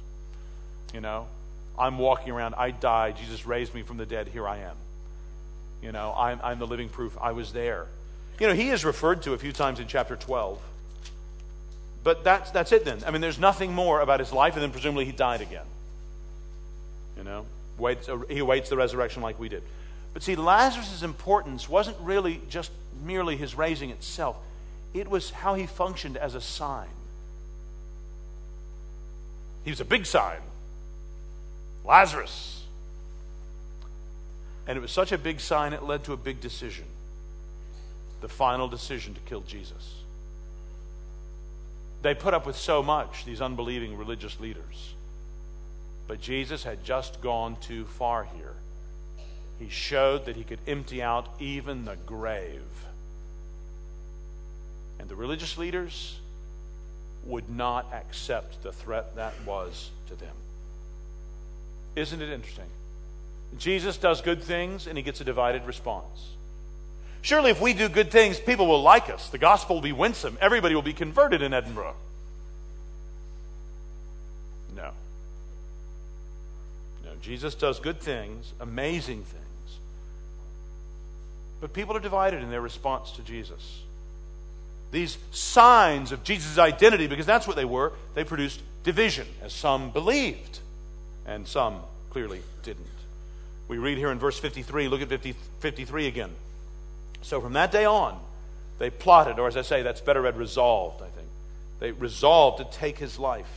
You 0.94 1.02
know, 1.02 1.26
I'm 1.78 1.98
walking 1.98 2.33
around, 2.33 2.54
I 2.54 2.70
died, 2.70 3.18
Jesus 3.18 3.44
raised 3.44 3.74
me 3.74 3.83
from 3.83 3.98
the 3.98 4.07
dead, 4.07 4.28
here 4.28 4.48
I 4.48 4.61
am. 4.61 4.76
You 5.83 5.92
know, 5.92 6.14
I'm, 6.16 6.40
I'm 6.42 6.59
the 6.59 6.66
living 6.66 6.88
proof, 6.88 7.18
I 7.20 7.33
was 7.33 7.52
there. 7.52 7.88
You 8.40 8.46
know, 8.46 8.54
he 8.54 8.70
is 8.70 8.87
referred 8.87 9.20
to 9.24 9.35
a 9.35 9.38
few 9.38 9.52
times 9.52 9.80
in 9.80 9.87
chapter 9.87 10.16
12. 10.16 10.59
But 12.02 12.24
that's, 12.24 12.50
that's 12.50 12.72
it 12.72 12.87
then. 12.87 13.02
I 13.07 13.11
mean, 13.11 13.20
there's 13.20 13.38
nothing 13.38 13.70
more 13.70 14.00
about 14.00 14.20
his 14.20 14.33
life, 14.33 14.54
and 14.54 14.62
then 14.62 14.70
presumably 14.70 15.04
he 15.04 15.12
died 15.12 15.42
again. 15.42 15.66
You 17.18 17.24
know, 17.24 17.44
waits, 17.76 18.09
uh, 18.09 18.16
he 18.30 18.38
awaits 18.38 18.70
the 18.70 18.78
resurrection 18.78 19.20
like 19.20 19.38
we 19.38 19.50
did. 19.50 19.62
But 20.14 20.22
see, 20.22 20.37
Lazarus' 20.37 21.02
importance 21.02 21.68
wasn't 21.68 21.98
really 22.00 22.40
just 22.48 22.70
merely 23.04 23.37
his 23.37 23.54
raising 23.54 23.90
itself, 23.90 24.38
it 24.94 25.11
was 25.11 25.30
how 25.30 25.54
he 25.54 25.66
functioned 25.66 26.16
as 26.16 26.35
a 26.35 26.40
sign. 26.40 26.88
He 29.64 29.70
was 29.70 29.80
a 29.80 29.85
big 29.85 30.07
sign 30.07 30.38
Lazarus. 31.85 32.62
And 34.66 34.78
it 34.78 34.80
was 34.80 34.90
such 34.90 35.12
a 35.12 35.18
big 35.18 35.40
sign, 35.40 35.74
it 35.74 35.83
led 35.83 36.04
to 36.04 36.14
a 36.14 36.16
big 36.16 36.40
decision 36.40 36.87
the 38.22 38.28
final 38.28 38.68
decision 38.68 39.12
to 39.12 39.20
kill 39.20 39.42
Jesus. 39.42 39.96
They 42.00 42.14
put 42.14 42.33
up 42.33 42.46
with 42.46 42.57
so 42.57 42.83
much, 42.83 43.26
these 43.26 43.42
unbelieving 43.42 43.98
religious 43.98 44.40
leaders. 44.40 44.94
But 46.09 46.22
Jesus 46.22 46.64
had 46.64 46.83
just 46.85 47.20
gone 47.20 47.57
too 47.61 47.85
far 47.85 48.24
here. 48.24 48.54
He 49.59 49.68
showed 49.68 50.24
that 50.24 50.37
he 50.37 50.42
could 50.42 50.61
empty 50.66 51.02
out 51.02 51.28
even 51.38 51.85
the 51.85 51.96
grave. 52.07 52.84
And 55.04 55.10
the 55.10 55.16
religious 55.16 55.58
leaders 55.58 56.18
would 57.26 57.50
not 57.50 57.92
accept 57.92 58.62
the 58.62 58.72
threat 58.72 59.16
that 59.16 59.34
was 59.44 59.90
to 60.08 60.14
them. 60.14 60.34
Isn't 61.94 62.22
it 62.22 62.30
interesting? 62.30 62.64
Jesus 63.58 63.98
does 63.98 64.22
good 64.22 64.42
things 64.42 64.86
and 64.86 64.96
he 64.96 65.04
gets 65.04 65.20
a 65.20 65.24
divided 65.24 65.66
response. 65.66 66.30
Surely, 67.20 67.50
if 67.50 67.60
we 67.60 67.74
do 67.74 67.90
good 67.90 68.10
things, 68.10 68.40
people 68.40 68.66
will 68.66 68.80
like 68.80 69.10
us. 69.10 69.28
The 69.28 69.36
gospel 69.36 69.76
will 69.76 69.82
be 69.82 69.92
winsome. 69.92 70.38
Everybody 70.40 70.74
will 70.74 70.80
be 70.80 70.94
converted 70.94 71.42
in 71.42 71.52
Edinburgh. 71.52 71.96
No. 74.74 74.92
No, 77.04 77.10
Jesus 77.20 77.54
does 77.54 77.78
good 77.78 78.00
things, 78.00 78.54
amazing 78.58 79.22
things. 79.22 79.78
But 81.60 81.74
people 81.74 81.94
are 81.94 82.00
divided 82.00 82.42
in 82.42 82.48
their 82.50 82.62
response 82.62 83.10
to 83.12 83.22
Jesus. 83.22 83.82
These 84.94 85.18
signs 85.33 86.12
of 86.12 86.22
Jesus' 86.22 86.57
identity, 86.57 87.09
because 87.09 87.26
that's 87.26 87.48
what 87.48 87.57
they 87.57 87.64
were, 87.64 87.92
they 88.14 88.22
produced 88.22 88.61
division, 88.85 89.26
as 89.42 89.52
some 89.52 89.90
believed, 89.90 90.61
and 91.26 91.48
some 91.48 91.80
clearly 92.11 92.40
didn't. 92.62 92.87
We 93.66 93.78
read 93.78 93.98
here 93.98 94.12
in 94.12 94.20
verse 94.20 94.38
53, 94.38 94.87
look 94.87 95.02
at 95.02 95.09
50, 95.09 95.35
53 95.59 96.07
again. 96.07 96.30
So 97.22 97.40
from 97.40 97.54
that 97.54 97.72
day 97.72 97.85
on, 97.85 98.20
they 98.78 98.88
plotted, 98.88 99.40
or 99.40 99.48
as 99.48 99.57
I 99.57 99.62
say, 99.62 99.83
that's 99.83 100.00
better 100.00 100.22
read 100.22 100.37
resolved, 100.37 101.02
I 101.02 101.09
think. 101.09 101.26
They 101.80 101.90
resolved 101.90 102.59
to 102.59 102.78
take 102.78 102.96
his 102.96 103.18
life. 103.18 103.50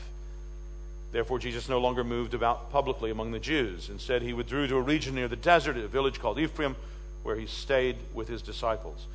Therefore, 1.11 1.37
Jesus 1.37 1.69
no 1.69 1.77
longer 1.77 2.03
moved 2.03 2.33
about 2.33 2.71
publicly 2.71 3.11
among 3.11 3.31
the 3.31 3.39
Jews. 3.39 3.91
Instead, 3.91 4.23
he 4.23 4.33
withdrew 4.33 4.65
to 4.69 4.77
a 4.77 4.81
region 4.81 5.13
near 5.13 5.27
the 5.27 5.35
desert, 5.35 5.77
a 5.77 5.87
village 5.87 6.19
called 6.19 6.39
Ephraim, 6.39 6.75
where 7.21 7.35
he 7.35 7.45
stayed 7.45 7.97
with 8.15 8.27
his 8.27 8.41
disciples. 8.41 9.05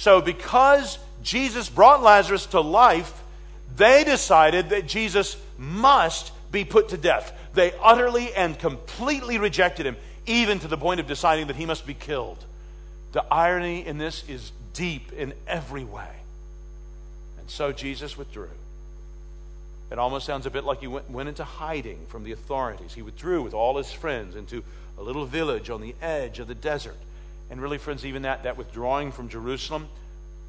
So, 0.00 0.22
because 0.22 0.98
Jesus 1.22 1.68
brought 1.68 2.02
Lazarus 2.02 2.46
to 2.46 2.60
life, 2.62 3.22
they 3.76 4.02
decided 4.02 4.70
that 4.70 4.86
Jesus 4.86 5.36
must 5.58 6.32
be 6.50 6.64
put 6.64 6.88
to 6.88 6.96
death. 6.96 7.38
They 7.52 7.74
utterly 7.82 8.32
and 8.32 8.58
completely 8.58 9.36
rejected 9.36 9.84
him, 9.84 9.98
even 10.24 10.58
to 10.60 10.68
the 10.68 10.78
point 10.78 11.00
of 11.00 11.06
deciding 11.06 11.48
that 11.48 11.56
he 11.56 11.66
must 11.66 11.86
be 11.86 11.92
killed. 11.92 12.42
The 13.12 13.22
irony 13.30 13.86
in 13.86 13.98
this 13.98 14.26
is 14.26 14.52
deep 14.72 15.12
in 15.12 15.34
every 15.46 15.84
way. 15.84 16.08
And 17.38 17.50
so 17.50 17.70
Jesus 17.70 18.16
withdrew. 18.16 18.48
It 19.92 19.98
almost 19.98 20.24
sounds 20.24 20.46
a 20.46 20.50
bit 20.50 20.64
like 20.64 20.80
he 20.80 20.86
went, 20.86 21.10
went 21.10 21.28
into 21.28 21.44
hiding 21.44 22.06
from 22.08 22.24
the 22.24 22.32
authorities. 22.32 22.94
He 22.94 23.02
withdrew 23.02 23.42
with 23.42 23.52
all 23.52 23.76
his 23.76 23.92
friends 23.92 24.34
into 24.34 24.64
a 24.96 25.02
little 25.02 25.26
village 25.26 25.68
on 25.68 25.82
the 25.82 25.94
edge 26.00 26.38
of 26.38 26.48
the 26.48 26.54
desert. 26.54 26.96
And 27.50 27.60
really, 27.60 27.78
friends, 27.78 28.06
even 28.06 28.22
that, 28.22 28.44
that 28.44 28.56
withdrawing 28.56 29.12
from 29.12 29.28
Jerusalem, 29.28 29.88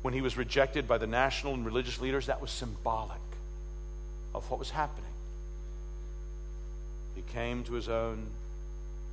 when 0.04 0.14
he 0.14 0.22
was 0.22 0.38
rejected 0.38 0.88
by 0.88 0.98
the 0.98 1.08
national 1.08 1.54
and 1.54 1.66
religious 1.66 2.00
leaders, 2.00 2.28
that 2.28 2.42
was 2.42 2.52
symbolic 2.52 3.18
of 4.34 4.50
what 4.50 4.60
was 4.60 4.70
happening. 4.70 5.06
He 7.16 7.24
came 7.34 7.64
to 7.66 7.74
his 7.74 7.90
own, 7.90 8.28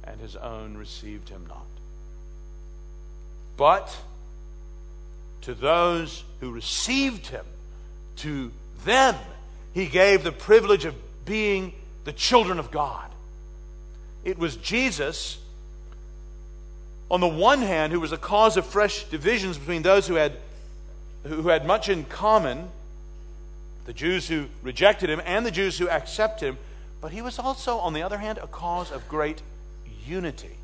and 0.05 0.21
his 0.21 0.37
own 0.37 0.77
received 0.77 1.29
him 1.29 1.47
not. 1.49 1.67
But 3.57 3.95
to 5.43 5.55
those 5.55 6.25
who 6.41 6.53
received 6.53 7.27
him, 7.27 7.45
to 8.17 8.53
them, 8.85 9.17
he 9.73 9.87
gave 9.87 10.23
the 10.23 10.33
privilege 10.33 10.85
of 10.85 10.95
being 11.25 11.73
the 12.05 12.13
children 12.13 12.59
of 12.59 12.71
God. 12.71 13.11
It 14.25 14.39
was 14.39 14.57
Jesus, 14.57 15.39
on 17.11 17.21
the 17.21 17.29
one 17.29 17.63
hand, 17.63 17.93
who 17.93 18.01
was 18.01 18.13
a 18.13 18.19
cause 18.19 18.57
of 18.57 18.67
fresh 18.67 19.05
divisions 19.05 19.57
between 19.59 19.83
those 19.83 20.07
who 20.07 20.15
had, 20.15 20.33
who 21.25 21.49
had 21.49 21.67
much 21.67 21.89
in 21.89 22.05
common, 22.05 22.69
the 23.87 23.93
Jews 23.93 24.29
who 24.29 24.47
rejected 24.63 25.09
him 25.09 25.21
and 25.25 25.47
the 25.47 25.51
Jews 25.51 25.79
who 25.79 25.89
accepted 25.89 26.47
him, 26.47 26.59
but 27.01 27.13
he 27.13 27.23
was 27.23 27.39
also, 27.39 27.79
on 27.79 27.93
the 27.95 28.03
other 28.03 28.19
hand, 28.19 28.39
a 28.39 28.47
cause 28.47 28.91
of 28.91 29.09
great 29.09 29.41
unity. 30.07 30.57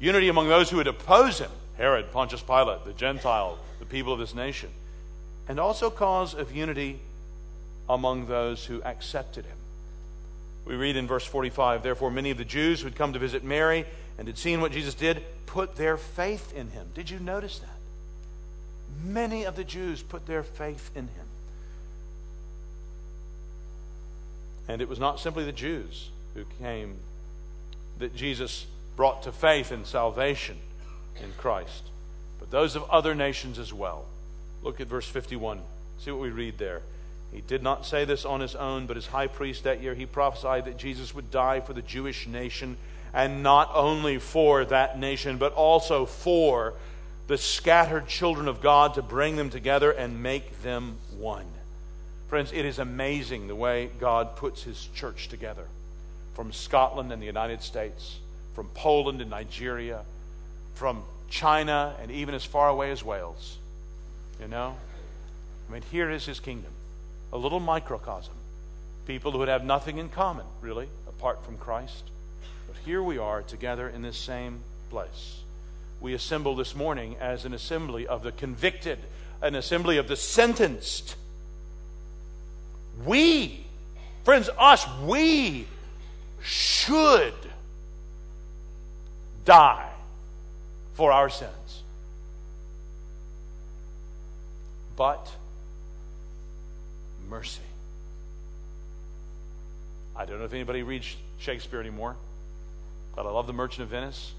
Unity 0.00 0.28
among 0.28 0.48
those 0.48 0.70
who 0.70 0.76
would 0.78 0.86
oppose 0.86 1.38
him 1.38 1.50
Herod, 1.76 2.10
Pontius 2.12 2.42
Pilate, 2.42 2.84
the 2.86 2.92
Gentile, 2.94 3.58
the 3.78 3.84
people 3.84 4.12
of 4.12 4.18
this 4.18 4.34
nation. 4.34 4.70
And 5.48 5.60
also 5.60 5.90
cause 5.90 6.34
of 6.34 6.54
unity 6.54 6.98
among 7.88 8.26
those 8.26 8.64
who 8.64 8.82
accepted 8.82 9.44
him. 9.44 9.56
We 10.64 10.74
read 10.74 10.96
in 10.96 11.06
verse 11.06 11.24
45 11.24 11.82
Therefore, 11.82 12.10
many 12.10 12.30
of 12.30 12.38
the 12.38 12.44
Jews 12.44 12.80
who 12.80 12.86
had 12.86 12.96
come 12.96 13.12
to 13.12 13.18
visit 13.18 13.44
Mary 13.44 13.84
and 14.18 14.26
had 14.26 14.38
seen 14.38 14.60
what 14.60 14.72
Jesus 14.72 14.94
did 14.94 15.22
put 15.46 15.76
their 15.76 15.96
faith 15.96 16.54
in 16.54 16.70
him. 16.70 16.88
Did 16.94 17.10
you 17.10 17.18
notice 17.18 17.58
that? 17.58 17.68
Many 19.04 19.44
of 19.44 19.56
the 19.56 19.64
Jews 19.64 20.02
put 20.02 20.26
their 20.26 20.42
faith 20.42 20.90
in 20.94 21.08
him. 21.08 21.26
And 24.68 24.82
it 24.82 24.88
was 24.88 24.98
not 24.98 25.20
simply 25.20 25.44
the 25.44 25.52
Jews 25.52 26.10
who 26.34 26.44
came 26.60 26.96
that 27.98 28.14
Jesus 28.14 28.66
brought 28.96 29.22
to 29.22 29.32
faith 29.32 29.70
and 29.70 29.86
salvation 29.86 30.56
in 31.22 31.32
Christ, 31.38 31.84
but 32.38 32.50
those 32.50 32.76
of 32.76 32.88
other 32.90 33.14
nations 33.14 33.58
as 33.58 33.72
well. 33.72 34.06
Look 34.62 34.80
at 34.80 34.86
verse 34.86 35.06
51. 35.06 35.60
See 35.98 36.10
what 36.10 36.20
we 36.20 36.30
read 36.30 36.58
there. 36.58 36.82
He 37.32 37.40
did 37.40 37.62
not 37.62 37.86
say 37.86 38.04
this 38.04 38.24
on 38.24 38.40
his 38.40 38.54
own, 38.54 38.86
but 38.86 38.96
as 38.96 39.06
high 39.06 39.26
priest 39.26 39.64
that 39.64 39.82
year, 39.82 39.94
he 39.94 40.06
prophesied 40.06 40.64
that 40.64 40.76
Jesus 40.76 41.14
would 41.14 41.30
die 41.30 41.60
for 41.60 41.72
the 41.72 41.82
Jewish 41.82 42.26
nation, 42.26 42.76
and 43.16 43.42
not 43.42 43.70
only 43.72 44.18
for 44.18 44.66
that 44.66 44.98
nation, 44.98 45.38
but 45.38 45.54
also 45.54 46.04
for 46.04 46.74
the 47.28 47.38
scattered 47.38 48.06
children 48.06 48.46
of 48.46 48.60
God 48.60 48.92
to 48.94 49.02
bring 49.02 49.36
them 49.36 49.48
together 49.48 49.90
and 49.90 50.22
make 50.22 50.62
them 50.62 50.98
one. 51.16 51.46
Friends, 52.28 52.52
it 52.52 52.66
is 52.66 52.78
amazing 52.78 53.48
the 53.48 53.54
way 53.54 53.88
God 53.98 54.36
puts 54.36 54.64
his 54.64 54.88
church 54.94 55.28
together 55.28 55.66
from 56.34 56.52
Scotland 56.52 57.10
and 57.10 57.22
the 57.22 57.26
United 57.26 57.62
States, 57.62 58.18
from 58.54 58.68
Poland 58.74 59.22
and 59.22 59.30
Nigeria, 59.30 60.02
from 60.74 61.02
China, 61.30 61.96
and 62.02 62.10
even 62.10 62.34
as 62.34 62.44
far 62.44 62.68
away 62.68 62.90
as 62.90 63.02
Wales. 63.02 63.56
You 64.38 64.48
know? 64.48 64.76
I 65.66 65.72
mean, 65.72 65.82
here 65.90 66.10
is 66.10 66.26
his 66.26 66.38
kingdom 66.38 66.70
a 67.32 67.38
little 67.38 67.60
microcosm. 67.60 68.34
People 69.06 69.32
who 69.32 69.38
would 69.38 69.48
have 69.48 69.64
nothing 69.64 69.96
in 69.96 70.10
common, 70.10 70.44
really, 70.60 70.88
apart 71.08 71.42
from 71.44 71.56
Christ. 71.56 72.10
Here 72.86 73.02
we 73.02 73.18
are 73.18 73.42
together 73.42 73.88
in 73.88 74.02
this 74.02 74.16
same 74.16 74.60
place. 74.90 75.40
We 76.00 76.14
assemble 76.14 76.54
this 76.54 76.76
morning 76.76 77.16
as 77.20 77.44
an 77.44 77.52
assembly 77.52 78.06
of 78.06 78.22
the 78.22 78.30
convicted, 78.30 79.00
an 79.42 79.56
assembly 79.56 79.98
of 79.98 80.06
the 80.06 80.14
sentenced 80.14 81.16
We, 83.04 83.66
friends, 84.22 84.48
us, 84.56 84.86
we 85.04 85.66
should 86.40 87.34
die 89.44 89.90
for 90.94 91.10
our 91.10 91.28
sins. 91.28 91.82
But 94.96 95.28
mercy. 97.28 97.60
I 100.14 100.24
don't 100.24 100.38
know 100.38 100.44
if 100.44 100.52
anybody 100.52 100.84
reads 100.84 101.16
Shakespeare 101.40 101.80
anymore, 101.80 102.14
but 103.16 103.26
I 103.26 103.30
love 103.30 103.48
The 103.48 103.52
Merchant 103.52 103.82
of 103.82 103.88
Venice. 103.88 104.32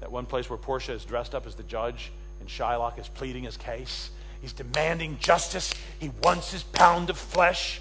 That 0.00 0.12
one 0.12 0.26
place 0.26 0.48
where 0.48 0.56
Portia 0.56 0.92
is 0.92 1.04
dressed 1.04 1.34
up 1.34 1.46
as 1.46 1.56
the 1.56 1.64
judge 1.64 2.12
and 2.38 2.48
Shylock 2.48 2.98
is 2.98 3.08
pleading 3.08 3.42
his 3.42 3.56
case. 3.56 4.10
He's 4.40 4.52
demanding 4.52 5.18
justice. 5.18 5.74
He 5.98 6.10
wants 6.22 6.52
his 6.52 6.62
pound 6.62 7.10
of 7.10 7.18
flesh. 7.18 7.80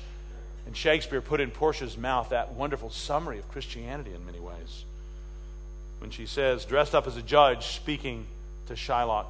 And 0.66 0.76
Shakespeare 0.76 1.22
put 1.22 1.40
in 1.40 1.52
Portia's 1.52 1.98
mouth 1.98 2.30
that 2.30 2.54
wonderful 2.54 2.90
summary 2.90 3.38
of 3.38 3.48
Christianity 3.50 4.14
in 4.14 4.26
many 4.26 4.40
ways. 4.40 4.84
When 6.00 6.10
she 6.10 6.26
says, 6.26 6.66
dressed 6.66 6.96
up 6.96 7.08
as 7.08 7.18
a 7.18 7.22
judge, 7.22 7.68
speaking 7.68 8.26
to 8.68 8.74
Shylock, 8.74 9.28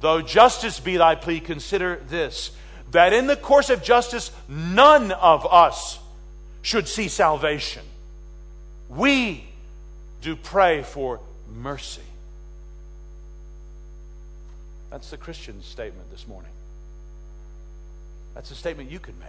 Though 0.00 0.20
justice 0.22 0.80
be 0.80 0.96
thy 0.96 1.14
plea, 1.14 1.40
consider 1.40 1.96
this 2.08 2.50
that 2.90 3.12
in 3.12 3.26
the 3.26 3.36
course 3.36 3.70
of 3.70 3.82
justice, 3.82 4.30
none 4.48 5.10
of 5.10 5.46
us 5.50 5.98
should 6.62 6.86
see 6.86 7.08
salvation. 7.08 7.82
We 8.88 9.44
do 10.24 10.34
pray 10.34 10.82
for 10.82 11.20
mercy. 11.54 12.00
That's 14.90 15.10
the 15.10 15.18
Christian 15.18 15.62
statement 15.62 16.10
this 16.10 16.26
morning. 16.26 16.50
That's 18.34 18.50
a 18.50 18.54
statement 18.54 18.90
you 18.90 19.00
can 19.00 19.18
make. 19.18 19.28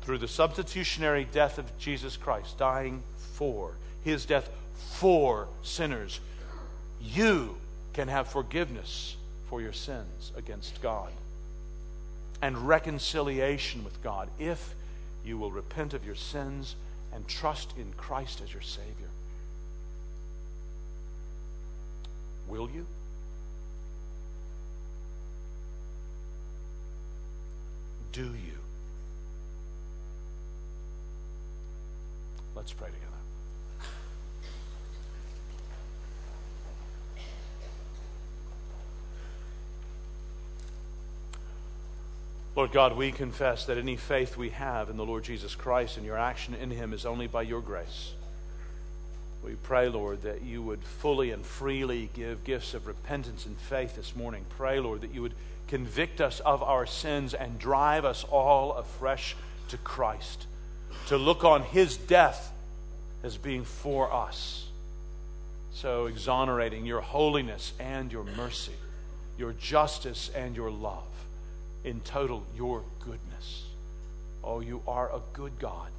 Through 0.00 0.16
the 0.18 0.28
substitutionary 0.28 1.28
death 1.30 1.58
of 1.58 1.78
Jesus 1.78 2.16
Christ, 2.16 2.56
dying 2.56 3.02
for, 3.34 3.72
his 4.02 4.24
death 4.24 4.48
for 4.94 5.48
sinners, 5.62 6.18
you 7.02 7.56
can 7.92 8.08
have 8.08 8.28
forgiveness 8.28 9.16
for 9.50 9.60
your 9.60 9.74
sins 9.74 10.32
against 10.38 10.80
God 10.80 11.10
and 12.40 12.56
reconciliation 12.66 13.84
with 13.84 14.02
God 14.02 14.30
if 14.38 14.74
you 15.22 15.36
will 15.36 15.50
repent 15.50 15.92
of 15.92 16.06
your 16.06 16.14
sins 16.14 16.76
and 17.12 17.26
trust 17.26 17.74
in 17.76 17.92
Christ 17.96 18.40
as 18.42 18.52
your 18.52 18.62
Savior. 18.62 19.10
Will 22.48 22.68
you? 22.70 22.86
Do 28.12 28.24
you? 28.24 28.58
Let's 32.56 32.72
pray 32.72 32.88
together. 32.88 33.19
Lord 42.60 42.72
God, 42.72 42.94
we 42.94 43.10
confess 43.10 43.64
that 43.64 43.78
any 43.78 43.96
faith 43.96 44.36
we 44.36 44.50
have 44.50 44.90
in 44.90 44.98
the 44.98 45.04
Lord 45.06 45.24
Jesus 45.24 45.54
Christ 45.54 45.96
and 45.96 46.04
your 46.04 46.18
action 46.18 46.52
in 46.52 46.70
him 46.70 46.92
is 46.92 47.06
only 47.06 47.26
by 47.26 47.40
your 47.40 47.62
grace. 47.62 48.12
We 49.42 49.54
pray, 49.54 49.88
Lord, 49.88 50.24
that 50.24 50.42
you 50.42 50.60
would 50.60 50.84
fully 50.84 51.30
and 51.30 51.42
freely 51.42 52.10
give 52.12 52.44
gifts 52.44 52.74
of 52.74 52.86
repentance 52.86 53.46
and 53.46 53.56
faith 53.56 53.96
this 53.96 54.14
morning. 54.14 54.44
Pray, 54.58 54.78
Lord, 54.78 55.00
that 55.00 55.14
you 55.14 55.22
would 55.22 55.32
convict 55.68 56.20
us 56.20 56.40
of 56.40 56.62
our 56.62 56.84
sins 56.84 57.32
and 57.32 57.58
drive 57.58 58.04
us 58.04 58.24
all 58.24 58.74
afresh 58.74 59.36
to 59.70 59.78
Christ, 59.78 60.44
to 61.06 61.16
look 61.16 61.44
on 61.44 61.62
his 61.62 61.96
death 61.96 62.52
as 63.22 63.38
being 63.38 63.64
for 63.64 64.12
us. 64.12 64.66
So 65.72 66.04
exonerating 66.04 66.84
your 66.84 67.00
holiness 67.00 67.72
and 67.80 68.12
your 68.12 68.24
mercy, 68.24 68.74
your 69.38 69.54
justice 69.54 70.30
and 70.36 70.54
your 70.54 70.70
love 70.70 71.09
in 71.84 72.00
total 72.00 72.44
your 72.56 72.82
goodness. 73.00 73.64
Oh, 74.42 74.60
you 74.60 74.82
are 74.86 75.08
a 75.10 75.20
good 75.32 75.58
God. 75.58 75.90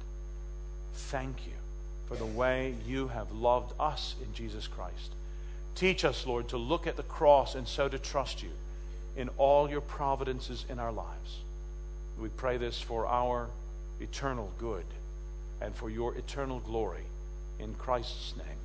Thank 0.94 1.46
you 1.46 1.52
for 2.08 2.16
the 2.16 2.26
way 2.26 2.74
you 2.86 3.08
have 3.08 3.32
loved 3.32 3.72
us 3.80 4.14
in 4.22 4.34
Jesus 4.34 4.66
Christ. 4.66 5.12
Teach 5.74 6.04
us, 6.04 6.26
Lord, 6.26 6.48
to 6.48 6.56
look 6.58 6.86
at 6.86 6.96
the 6.96 7.02
cross 7.02 7.54
and 7.54 7.66
so 7.66 7.88
to 7.88 7.98
trust 7.98 8.42
you 8.42 8.50
in 9.16 9.28
all 9.38 9.70
your 9.70 9.80
providences 9.80 10.64
in 10.68 10.78
our 10.78 10.92
lives. 10.92 11.38
We 12.18 12.28
pray 12.28 12.56
this 12.56 12.80
for 12.80 13.06
our 13.06 13.48
eternal 14.00 14.50
good 14.58 14.84
and 15.60 15.74
for 15.74 15.88
your 15.88 16.14
eternal 16.14 16.60
glory. 16.60 17.04
In 17.58 17.74
Christ's 17.74 18.34
name. 18.36 18.61